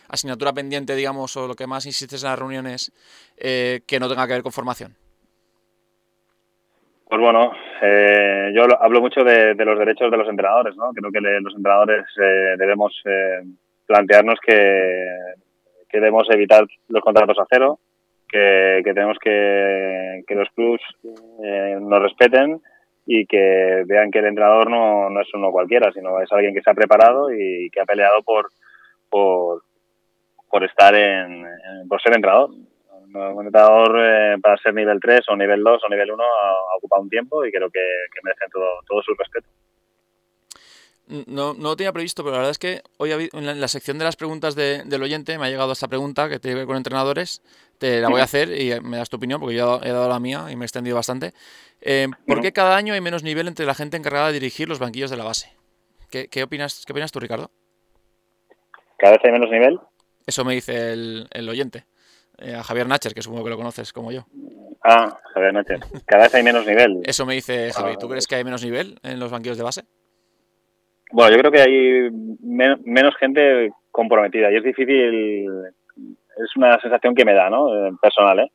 [0.10, 2.92] asignatura pendiente, digamos, o lo que más insistes en las reuniones
[3.38, 4.96] eh, que no tenga que ver con formación?
[7.08, 10.92] Pues bueno, eh, yo lo- hablo mucho de, los derechos de los entrenadores, ¿no?
[10.94, 13.42] Creo que los entrenadores eh, debemos eh,
[13.86, 15.06] plantearnos que,
[15.88, 17.80] que debemos evitar los contratos a cero,
[18.28, 20.82] que, que tenemos que, que los clubs
[21.80, 22.60] nos respeten
[23.06, 26.62] y que vean que el entrenador no, no es uno cualquiera, sino es alguien que
[26.64, 28.50] se ha preparado y que ha peleado por,
[30.56, 32.50] por estar en, en- por ser entrenador.
[32.50, 36.78] Un entrenador eh, para ser nivel 3 o nivel 2 o nivel 1 ha, ha
[36.78, 37.82] ocupado un tiempo y creo que,
[38.14, 39.50] que merecen todo, todo su respeto.
[41.28, 43.68] No, no lo tenía previsto, pero la verdad es que hoy en la, en la
[43.68, 46.60] sección de las preguntas de- del oyente me ha llegado esta pregunta que tiene que
[46.60, 47.42] ver con entrenadores.
[47.78, 50.20] Te la voy a hacer y me das tu opinión porque yo he dado la
[50.22, 51.34] mía y me he extendido bastante.
[51.82, 54.80] Eh, ¿Por qué cada año hay menos nivel entre la gente encargada de dirigir los
[54.80, 55.54] banquillos de la base?
[56.10, 57.52] ¿Qué, qué opinas, qué opinas tú, Ricardo?
[58.98, 59.78] Cada vez hay menos nivel.
[60.26, 61.86] Eso me dice el, el oyente.
[62.38, 64.26] Eh, a Javier Nacher, que supongo que lo conoces como yo.
[64.84, 65.80] Ah, Javier Nácher.
[66.06, 67.02] Cada vez hay menos nivel.
[67.06, 67.94] Eso me dice Javi.
[67.94, 69.84] Ah, ¿Tú crees que hay menos nivel en los banquillos de base?
[71.12, 72.10] Bueno, yo creo que hay
[72.42, 75.48] men- menos gente comprometida y es difícil,
[76.38, 77.88] es una sensación que me da, ¿no?
[77.88, 78.52] Eh, Personal, ¿eh?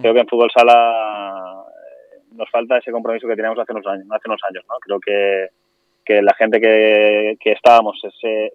[0.00, 4.06] Creo que en fútbol sala eh, nos falta ese compromiso que teníamos hace unos años,
[4.10, 4.74] hace unos años ¿no?
[4.78, 5.48] Creo que,
[6.04, 7.98] que la gente que, que estábamos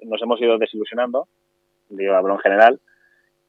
[0.03, 1.28] nos hemos ido desilusionando,
[1.91, 2.79] digo, hablo en general,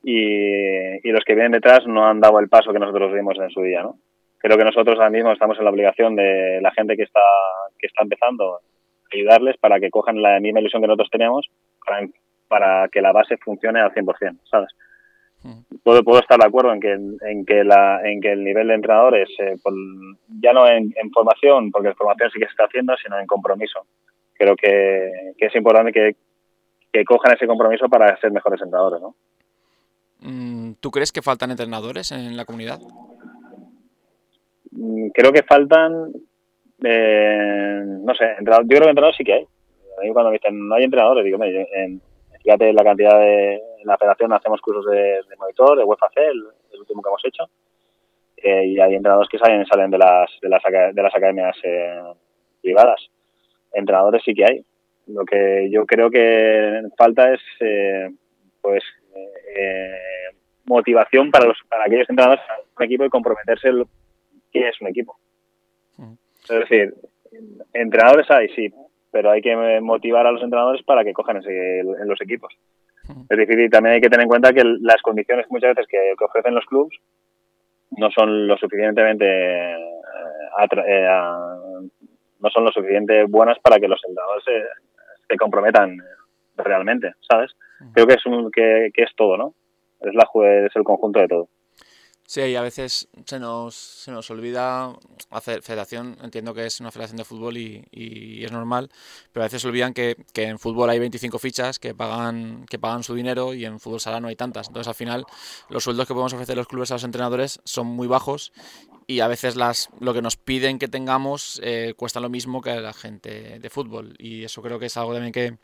[0.02, 3.50] y, y los que vienen detrás no han dado el paso que nosotros dimos en
[3.50, 3.96] su día, ¿no?
[4.38, 7.20] Creo que nosotros ahora mismo estamos en la obligación de la gente que está,
[7.78, 8.58] que está empezando,
[9.12, 11.48] ayudarles para que cojan la misma ilusión que nosotros teníamos
[11.86, 12.06] para,
[12.48, 14.70] para que la base funcione al 100%, ¿sabes?
[15.84, 18.74] Puedo, puedo estar de acuerdo en que, en que, la, en que el nivel de
[18.74, 19.72] entrenadores, eh, por-
[20.40, 23.80] ya no en, en formación, porque formación sí que se está haciendo, sino en compromiso.
[24.34, 26.16] Creo que, que es importante que,
[26.92, 29.14] que cojan ese compromiso para ser mejores entrenadores, ¿no?
[30.20, 32.78] Mm, ¿Tú crees que faltan entrenadores en la comunidad?
[34.70, 36.12] Mm, Creo que faltan,
[36.84, 39.42] eh, no sé, yo creo que entrenadores sí que hay.
[39.98, 42.00] A mí cuando me dicen no hay entrenadores, digo, "Hombre, en-
[42.42, 46.44] fíjate la cantidad de, en la federación hacemos cursos de, de monitor, de UEFA el,
[46.72, 47.44] el último que hemos hecho,
[48.36, 51.56] eh, y hay entrenadores que salen, salen de las, de las, aca- de las academias
[51.62, 52.02] eh,
[52.60, 53.00] privadas.
[53.72, 54.64] Entrenadores sí que hay.
[55.06, 58.10] Lo que yo creo que falta es, eh,
[58.60, 58.82] pues,
[59.56, 59.96] eh,
[60.64, 62.42] motivación para los para aquellos entrenadores
[62.78, 63.84] un equipo y comprometerse el,
[64.52, 65.16] qué es un equipo.
[66.48, 66.94] Es decir,
[67.72, 68.72] entrenadores hay, sí,
[69.10, 72.54] pero hay que motivar a los entrenadores para que cojan ese, en los equipos.
[73.28, 76.24] Es difícil, también hay que tener en cuenta que las condiciones muchas veces que, que
[76.24, 76.96] ofrecen los clubes
[77.90, 79.76] no son lo suficientemente eh,
[80.56, 81.88] atra- eh,
[82.40, 84.62] no son lo suficiente buenas para que los entrenadores se,
[85.28, 85.98] se comprometan
[86.56, 87.52] realmente, ¿sabes?
[87.94, 89.54] Creo que es un, que, que es todo, ¿no?
[90.00, 90.28] Es la
[90.64, 91.48] es el conjunto de todo.
[92.24, 94.90] Sí, y a veces se nos, se nos olvida
[95.28, 98.88] hacer federación, entiendo que es una federación de fútbol y, y es normal,
[99.32, 102.78] pero a veces se olvidan que, que en fútbol hay 25 fichas que pagan, que
[102.78, 104.68] pagan su dinero y en fútbol sala no hay tantas.
[104.68, 105.26] Entonces al final
[105.68, 108.52] los sueldos que podemos ofrecer los clubes a los entrenadores son muy bajos
[109.12, 112.70] y a veces las, lo que nos piden que tengamos eh, cuesta lo mismo que
[112.70, 115.56] a la gente de fútbol y eso creo que es algo también que,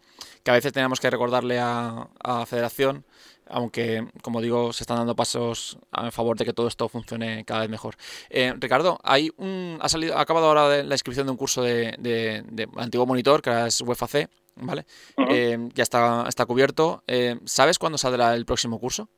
[0.43, 3.05] que a veces tenemos que recordarle a, a Federación
[3.51, 7.61] aunque, como digo, se están dando pasos a favor de que todo esto funcione cada
[7.61, 7.97] vez mejor.
[8.29, 11.63] Eh, Ricardo, hay un, ha, salido, ha acabado ahora de- la inscripción de un curso
[11.63, 14.85] de, de- de antiguo monitor, que ahora es UEFA C, ¿vale?
[15.31, 17.03] Eh, ya está, está cubierto.
[17.47, 19.09] ¿Sabes cuándo saldrá el próximo curso?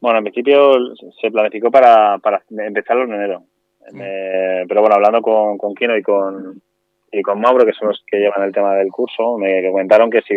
[0.00, 0.78] Bueno, en principio
[1.20, 3.42] se planificó para, para empezarlo en enero.
[4.04, 6.60] Eh, pero bueno, hablando con, con Kino y con,
[7.10, 10.20] y con Mauro, que son los que llevan el tema del curso, me comentaron que
[10.22, 10.34] si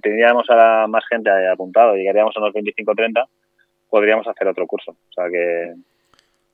[0.00, 3.24] tendríamos a más gente apuntado, llegaríamos a unos 25-30,
[3.90, 4.92] podríamos hacer otro curso.
[4.92, 5.74] O sea que,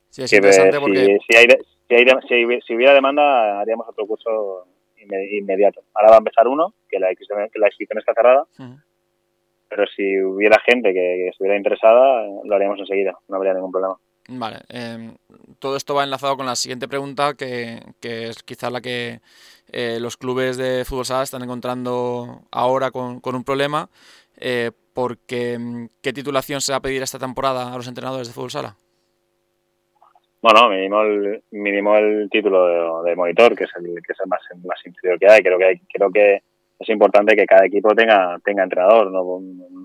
[0.08, 1.18] Sí, es que interesante si, porque...
[1.28, 4.66] si, hay, de- si, hay de- si, hubi- si hubiera demanda, haríamos otro curso
[4.96, 5.82] inme- inmediato.
[5.92, 8.44] Ahora va a empezar uno, que la inscripción, que la inscripción está cerrada.
[9.74, 13.96] Pero si hubiera gente que, que estuviera interesada, lo haríamos enseguida, no habría ningún problema.
[14.28, 15.10] Vale, eh,
[15.58, 19.18] todo esto va enlazado con la siguiente pregunta, que, que es quizás la que
[19.72, 23.90] eh, los clubes de fútbol sala están encontrando ahora con, con un problema,
[24.38, 28.34] eh, porque mm, ¿qué titulación se va a pedir esta temporada a los entrenadores de
[28.34, 28.76] fútbol sala?
[30.40, 34.28] Bueno, mínimo el, mínimo el título de, de monitor, que es el que es el
[34.28, 35.42] más, el más inferior que hay.
[35.42, 36.42] Creo que hay, creo que
[36.78, 39.10] es importante que cada equipo tenga tenga entrenador.
[39.10, 39.40] No,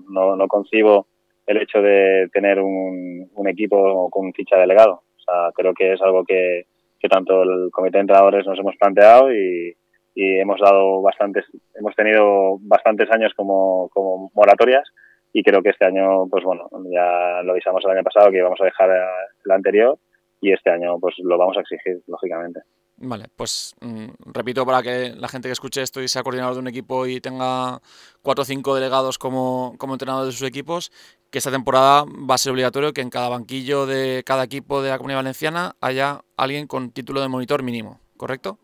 [0.08, 1.06] no, no concibo
[1.46, 5.02] el hecho de tener un, equipo con ficha de delegado.
[5.16, 6.66] O sea, creo que es algo que,
[7.00, 9.74] que tanto el comité de entrenadores nos hemos planteado y,
[10.14, 14.88] y hemos dado bastantes, hemos tenido bastantes años como, como moratorias
[15.32, 18.60] y creo que este año, pues bueno, ya lo avisamos el año pasado que íbamos
[18.60, 19.02] a dejar eh,
[19.44, 19.98] el anterior
[20.40, 22.60] y este año pues lo vamos a exigir, lógicamente.
[23.02, 26.60] Vale, pues mm, repito para que la gente que escuche esto y sea coordinador de
[26.60, 27.80] un equipo y tenga
[28.20, 30.92] cuatro o cinco delegados como, como entrenadores de sus equipos,
[31.30, 34.90] que esta temporada va a ser obligatorio que en cada banquillo de cada equipo de
[34.90, 38.58] la Comunidad Valenciana haya alguien con título de monitor mínimo, ¿correcto?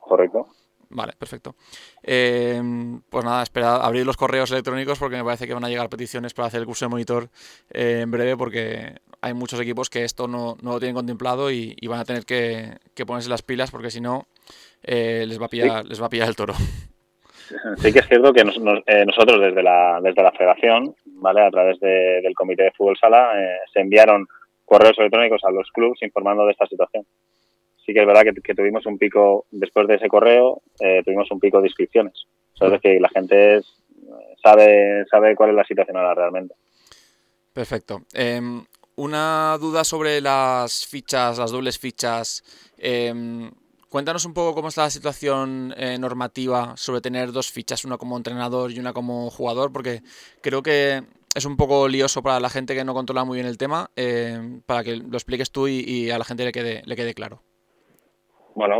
[0.00, 0.46] Correcto.
[0.88, 1.56] Vale, perfecto.
[2.02, 2.60] Eh,
[3.10, 6.32] pues nada, espera abrir los correos electrónicos porque me parece que van a llegar peticiones
[6.32, 7.28] para hacer el curso de monitor
[7.70, 11.76] eh, en breve porque hay muchos equipos que esto no, no lo tienen contemplado y,
[11.80, 14.26] y van a tener que, que ponerse las pilas porque si no
[14.82, 16.54] eh, les, va a pillar, les va a pillar el toro.
[17.78, 21.42] Sí que es cierto que nos- nos- eh, nosotros desde la, desde la federación, ¿vale?
[21.42, 24.26] a través de- del comité de fútbol sala, eh, se enviaron
[24.64, 27.04] correos electrónicos a los clubes informando de esta situación.
[27.84, 30.62] Sí que es verdad que, que tuvimos un pico, después de ese correo,
[31.04, 32.24] tuvimos un pico de inscripciones.
[32.54, 33.74] O sea, es decir, la gente es-
[34.42, 36.54] sabe, sabe cuál es la situación ahora realmente.
[37.52, 38.02] Perfecto.
[38.14, 38.64] Em,
[39.00, 42.42] una duda sobre las fichas, las dobles fichas.
[42.76, 43.50] Em,
[43.88, 48.18] cuéntanos un poco cómo está la situación eh, normativa sobre tener dos fichas, una como
[48.18, 50.00] entrenador y una como jugador, porque
[50.42, 51.00] creo que
[51.34, 54.60] es un poco lioso para la gente que no controla muy bien el tema, em,
[54.66, 57.40] para que lo expliques tú y, a la gente le quede, le quede claro.
[58.54, 58.76] Bueno,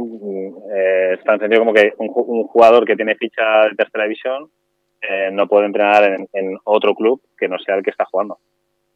[0.77, 4.51] eh, es tan sencillo como que un, un jugador que tiene ficha de tercera división
[5.01, 8.39] eh, no puede entrenar en, en otro club que no sea el que está jugando.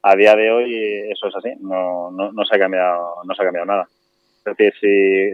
[0.07, 3.41] A día de hoy eso es así, no, no, no se ha cambiado, no se
[3.41, 3.89] ha cambiado nada.
[4.45, 4.75] Es decir,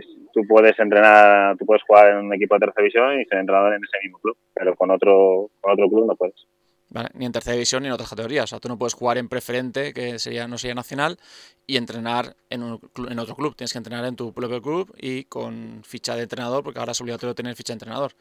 [0.05, 3.39] si tú puedes entrenar, tú puedes jugar en un equipo de tercera división y ser
[3.39, 6.47] entrenador en ese mismo club, pero con otro, con otro club no puedes.
[6.89, 7.09] ¿vale?
[7.15, 8.45] Ni en tercera división ni en otras categorías.
[8.45, 11.19] O sea, tú no puedes jugar en preferente, que sería, no sería nacional,
[11.67, 13.57] y entrenar en, un en otro club.
[13.57, 17.01] Tienes que entrenar en tu propio club y con ficha de entrenador, porque ahora es
[17.01, 18.13] obligatorio tener ficha de entrenador.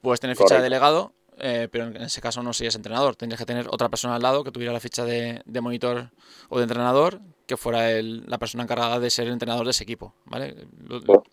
[0.00, 3.16] Puedes tener ficha de delegado, eh, pero en ese caso no serías entrenador.
[3.16, 6.10] Tendrías que tener otra persona al lado que tuviera la ficha de, de monitor
[6.48, 9.82] o de entrenador, que fuera el- la persona encargada de ser el entrenador de ese
[9.84, 10.14] equipo.
[10.24, 10.54] ¿vale?
[10.86, 11.24] Lo, lo-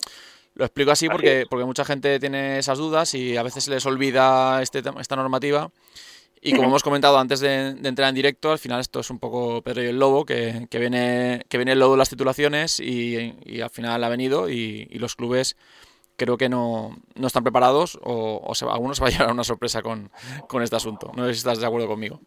[0.55, 3.86] lo explico así porque, porque mucha gente tiene esas dudas y a veces se les
[3.86, 5.72] olvida este, esta normativa.
[6.41, 9.20] Y como hemos comentado antes de, de entrar en directo, al final esto es un
[9.20, 12.80] poco Pedro y el Lobo, que, que viene, que viene el lobo de las titulaciones
[12.80, 15.57] y, y al final ha venido y, y los clubes
[16.20, 19.44] creo que no, no están preparados o, o se algunos se va a llevar una
[19.44, 20.10] sorpresa con,
[20.48, 21.12] con este asunto.
[21.16, 22.20] No sé si estás de acuerdo conmigo.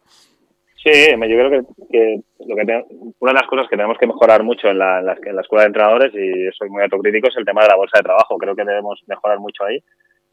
[0.83, 2.85] Sí, yo creo que, que lo que te-
[3.19, 5.41] una de las cosas que tenemos que mejorar mucho en la, en, la, en la
[5.41, 8.37] escuela de entrenadores, y soy muy autocrítico, es el tema de la bolsa de trabajo.
[8.37, 9.79] Creo que debemos mejorar mucho ahí.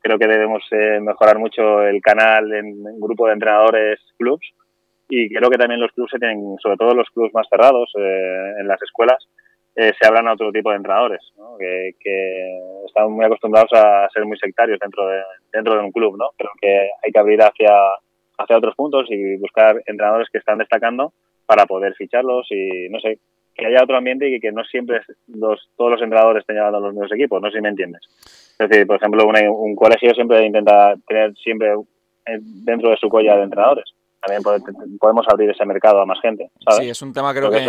[0.00, 4.44] Creo que debemos eh, mejorar mucho el canal en, en grupo de entrenadores clubs
[5.08, 8.52] y creo que también los clubs se tienen, sobre todo los clubs más cerrados eh,
[8.60, 9.18] en las escuelas,
[9.80, 11.56] eh, se hablan a otro tipo de entrenadores, ¿no?
[11.58, 11.92] que,
[12.86, 15.22] están muy acostumbrados a ser muy sectarios dentro de,
[15.52, 16.16] dentro de un club.
[16.18, 16.30] ¿no?
[16.36, 17.72] Creo que hay que abrir hacia,
[18.38, 21.12] hacia otros puntos y buscar entrenadores que están destacando
[21.46, 23.18] para poder ficharlos y no sé,
[23.54, 26.80] que haya otro ambiente y que no siempre los, todos los entrenadores estén llevando a
[26.82, 28.02] los mismos equipos, no sé si me entiendes.
[28.58, 31.72] Es decir, por ejemplo, una- un colegio siempre intenta tener siempre
[32.26, 33.84] eh, dentro de su colla de entrenadores.
[34.22, 34.60] También pode-
[34.98, 36.84] podemos abrir ese mercado a más gente, ¿sabes?
[36.84, 37.64] Sí, es un tema creo Creo que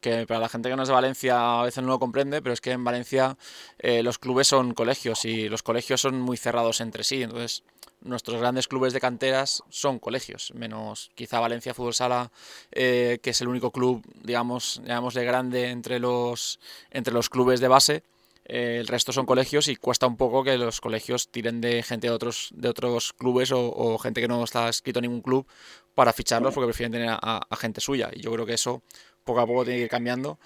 [0.00, 2.52] que, para la gente que no es de Valencia a veces no lo comprende, pero
[2.52, 3.36] es que en Valencia
[3.78, 7.22] eh, los clubes son colegios y los colegios son muy cerrados entre sí.
[7.22, 7.64] Entonces,
[8.00, 12.30] nuestros grandes clubes de canteras son colegios, menos quizá Valencia Fútbol Sala,
[12.70, 16.60] eh, que es el único club, digamos, llamémosle grande entre los,
[16.92, 18.02] entre los clubes de base.
[18.48, 22.14] El resto son colegios y cuesta un poco que los colegios tiren de gente de
[22.14, 25.46] otros, de otros clubes o, gente que no está escrito en ningún club
[25.94, 28.08] para ficharlos porque prefieren tener a, gente suya.
[28.10, 28.80] Y yo creo que eso
[29.24, 30.38] poco a poco tiene que ir cambiando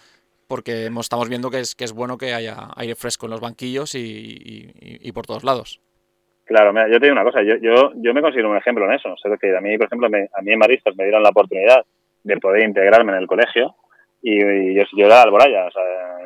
[0.49, 3.95] porque estamos viendo que es, que es bueno que haya aire fresco en los banquillos
[3.95, 5.81] y, por todos lados.
[6.45, 8.95] Claro, mira, yo te digo una cosa, yo, yo, yo me considero un ejemplo en
[8.95, 9.13] eso.
[9.13, 11.31] O sea, que a mí, por ejemplo, me- a mí en Maristas me dieron la
[11.31, 11.85] oportunidad
[12.25, 13.77] de poder integrarme en el colegio
[14.21, 15.83] y, y yo, yo era de Alboraya, o sea,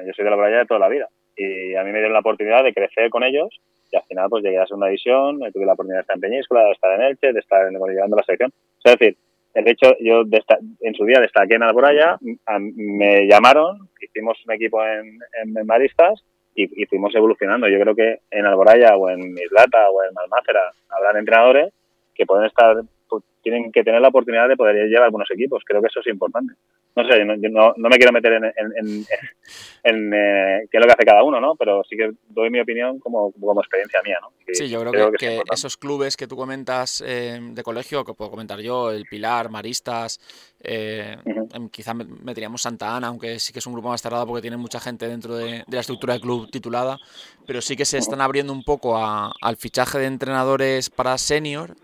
[0.07, 1.09] yo soy de Alboraya de toda la vida.
[1.37, 3.61] Y a mí me dieron la oportunidad de crecer con ellos
[3.91, 6.65] y al final pues llegué a segunda división, tuve la oportunidad de estar en Peñíscola,
[6.65, 8.53] de estar en Elche, de estar en, llevando la selección.
[8.83, 9.17] Es decir,
[9.55, 10.43] el hecho, yo de
[10.81, 12.19] en su día destaqué en Alboraya,
[12.59, 15.19] me llamaron, hicimos un equipo en,
[15.67, 16.23] Maristas
[16.55, 17.69] y, fuimos evolucionando.
[17.69, 21.73] Yo creo que en Alboraya o en Mislata o en Malmácera habrán entrenadores
[22.15, 25.63] que pueden estar, pu- tienen que tener la oportunidad de poder llevar algunos equipos.
[25.65, 26.55] Creo que eso es importante.
[26.97, 29.07] No sé, no, yo no, no me quiero meter en, en, en,
[29.85, 31.55] en, eh, qué es lo que hace cada uno, ¿no?
[31.57, 34.33] Pero sí que doy mi opinión como, como experiencia mía, ¿no?
[34.53, 35.55] Sí, yo creo, que, es que importante.
[35.55, 40.19] esos clubes que tú comentas eh, de colegio, que puedo comentar yo, el Pilar, Maristas,
[40.61, 41.17] eh,
[41.53, 44.41] em, quizá me- meteríamos Santa Ana, aunque sí que es un grupo más cerrado porque
[44.43, 46.99] tiene mucha gente dentro de, de la estructura del club titulada,
[47.47, 51.75] pero sí que se están abriendo un poco a- al fichaje de entrenadores para senior,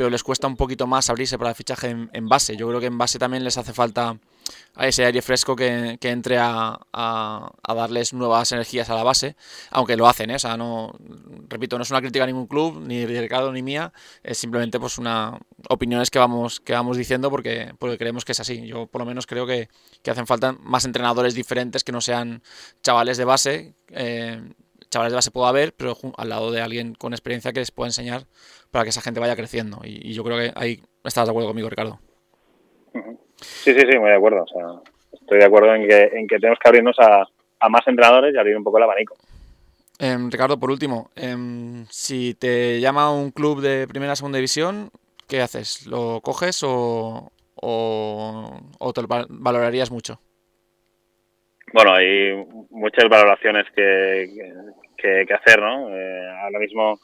[0.00, 2.56] pero les cuesta un poquito más abrirse para el fichaje en, base.
[2.56, 4.18] Yo creo que en base también les hace falta
[4.74, 6.78] a ese aire fresco que, entre a,
[7.68, 9.36] darles nuevas energías a la base,
[9.70, 10.36] aunque lo hacen, ¿eh?
[10.36, 10.90] o sea, no,
[11.50, 13.92] repito, no es una crítica a ningún club, ni de Ricardo ni mía,
[14.22, 15.38] es simplemente pues una
[15.68, 18.66] opiniones que vamos, que vamos diciendo porque, porque creemos que es así.
[18.66, 19.68] Yo por lo menos creo que,
[20.02, 22.42] que hacen falta más entrenadores diferentes que no sean
[22.82, 23.74] chavales de base.
[23.90, 24.40] Eh,
[24.90, 27.88] chavales de base puedo haber, pero al lado de alguien con experiencia que les pueda
[27.88, 28.24] enseñar
[28.70, 29.80] para que esa gente vaya creciendo.
[29.84, 32.00] Y, y yo creo que ahí estás de acuerdo conmigo, Ricardo.
[33.36, 34.42] Sí, sí, sí, muy de acuerdo.
[34.42, 37.24] O sea, estoy de acuerdo en que, en que tenemos que abrirnos a,
[37.60, 39.16] a más entrenadores y abrir un poco el abanico.
[39.98, 44.90] Eh, Ricardo, por último, eh, si te llama un club de primera o segunda división,
[45.28, 45.86] ¿qué haces?
[45.86, 50.20] ¿Lo coges o, o, o te lo valorarías mucho?
[51.72, 52.34] Bueno, hay
[52.70, 54.26] muchas valoraciones que,
[54.96, 55.94] que, hacer, ¿no?
[55.96, 56.98] Eh, ahora mismo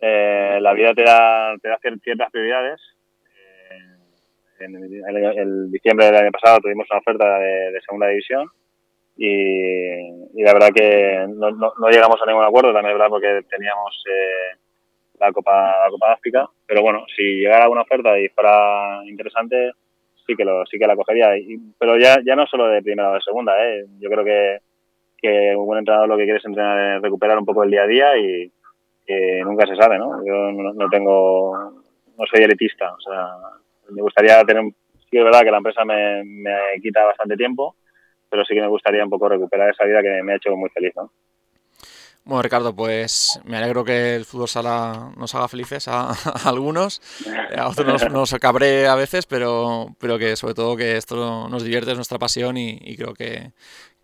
[0.00, 2.80] eh, la vida te da, te da ciertas prioridades.
[4.60, 8.48] Eh, en diciembre del año pasado tuvimos una oferta de, segunda división
[9.16, 14.02] y, la verdad que no, no, llegamos a ningún acuerdo, también es verdad porque teníamos
[15.20, 19.72] la Copa la Copa África, pero bueno, si llegara alguna oferta y fuera interesante,
[20.26, 23.10] sí que lo sí que la cogería, y, pero ya, ya no solo de primera
[23.10, 23.84] o de segunda, ¿eh?
[23.98, 24.58] yo creo que,
[25.18, 27.86] que un buen entrenador lo que quiere es entrenar, recuperar un poco el día a
[27.86, 28.50] día y
[29.44, 30.24] nunca se sabe, ¿no?
[30.24, 31.82] Yo no, tengo,
[32.18, 33.28] no soy elitista, o sea,
[33.90, 34.64] me gustaría tener,
[35.10, 37.76] sí es verdad que la empresa me, me quita bastante tiempo,
[38.30, 40.70] pero sí que me gustaría un poco recuperar esa vida que me ha hecho muy
[40.70, 40.92] feliz.
[42.26, 47.02] Bueno, Ricardo, pues me alegro que el fútbol sala nos haga felices a, a algunos,
[47.54, 51.62] a otros nos, nos cabré a veces, pero, pero que sobre todo que esto nos
[51.62, 53.52] divierte, es nuestra pasión y, y creo que,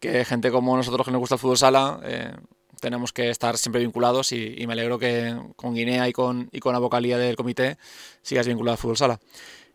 [0.00, 2.32] que, gente como nosotros que nos gusta el fútbol sala eh,
[2.78, 6.60] tenemos que estar siempre vinculados y, y, me alegro que con Guinea y con, y
[6.60, 7.78] con la vocalía del comité
[8.20, 9.18] sigas vinculado al fútbol sala.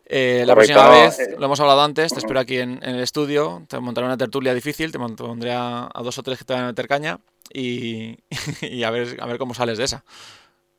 [0.08, 2.94] Eh, la Correcto, próxima vez, eh, lo hemos hablado antes, te espero aquí en, en,
[2.94, 6.44] el estudio, te montaré una tertulia difícil, te pondré a, a dos o tres que
[6.44, 7.18] te van a meter caña
[7.52, 8.16] y,
[8.62, 10.04] y, a, ver, a ver cómo sales de esa.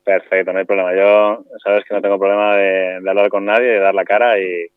[0.04, 0.94] Perfecto, no hay problema.
[0.94, 4.38] Yo sabes que no tengo problema de, de hablar con nadie, de dar la cara
[4.38, 4.68] y,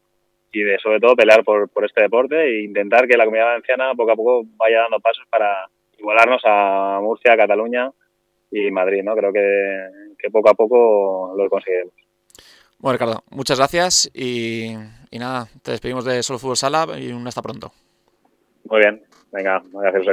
[0.51, 3.93] y de sobre todo pelear por, por este deporte e intentar que la comunidad valenciana
[3.95, 5.67] poco a poco vaya dando pasos para
[5.97, 7.91] igualarnos a Murcia, Cataluña
[8.51, 9.15] y Madrid, ¿no?
[9.15, 11.93] Creo que, que poco a poco lo conseguiremos.
[12.79, 14.73] Bueno, Ricardo, muchas gracias y,
[15.11, 17.71] y, nada, te despedimos de Solo Fútbol Sala y un hasta pronto.
[18.65, 20.05] Muy bien, venga, gracias,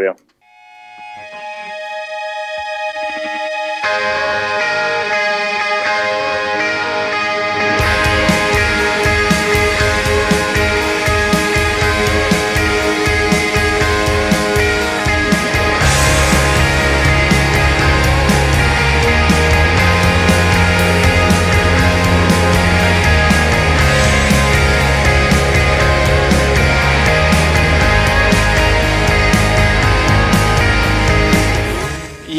[3.99, 4.48] Eusebio.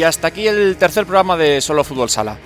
[0.00, 2.38] Y hasta aquí el tercer programa de Solo Fútbol Sala.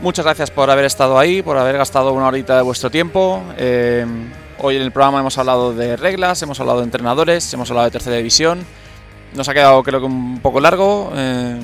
[0.00, 3.40] Muchas gracias por haber estado ahí, por haber gastado una horita de vuestro tiempo.
[3.56, 4.04] Eh,
[4.58, 7.92] hoy en el programa hemos hablado de reglas, hemos hablado de entrenadores, hemos hablado de
[7.92, 8.66] tercera división.
[9.34, 11.12] Nos ha quedado creo que un poco largo.
[11.14, 11.56] Eh,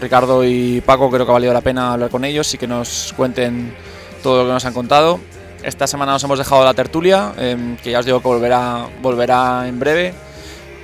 [0.00, 3.12] Ricardo y Paco creo que ha valido la pena hablar con ellos y que nos
[3.18, 3.74] cuenten
[4.22, 5.20] todo lo que nos han contado.
[5.62, 9.68] Esta semana nos hemos dejado la tertulia, eh, que ya os digo que volverá, volverá
[9.68, 10.14] en breve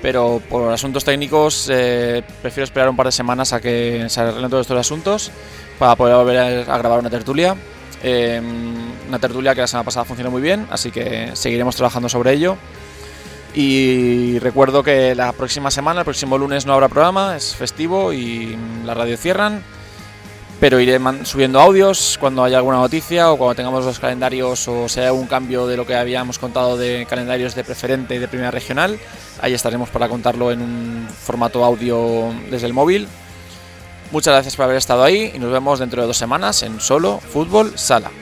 [0.03, 4.51] pero por asuntos técnicos eh, prefiero esperar un par de semanas a que se arreglen
[4.51, 5.31] todos estos asuntos
[5.79, 7.57] para poder volver a, grabar una tertulia.
[8.03, 8.43] Eh,
[9.09, 12.57] una tertulia que la semana pasada funcionó muy bien, así que seguiremos trabajando sobre ello.
[13.55, 18.57] Y recuerdo que la próxima semana, el próximo lunes no habrá programa, es festivo y
[18.85, 19.63] la radio cierran.
[20.59, 25.09] Pero iré subiendo audios cuando haya alguna noticia o cuando tengamos los calendarios o sea
[25.09, 28.97] algún cambio de lo que habíamos contado de calendarios de preferente y de primera regional.
[29.43, 33.09] Ahí estaremos para contarlo en un formato audio desde el móvil.
[34.13, 37.19] Muchas gracias por haber estado ahí y nos vemos dentro de dos semanas en Solo
[37.19, 38.13] Fútbol Sala.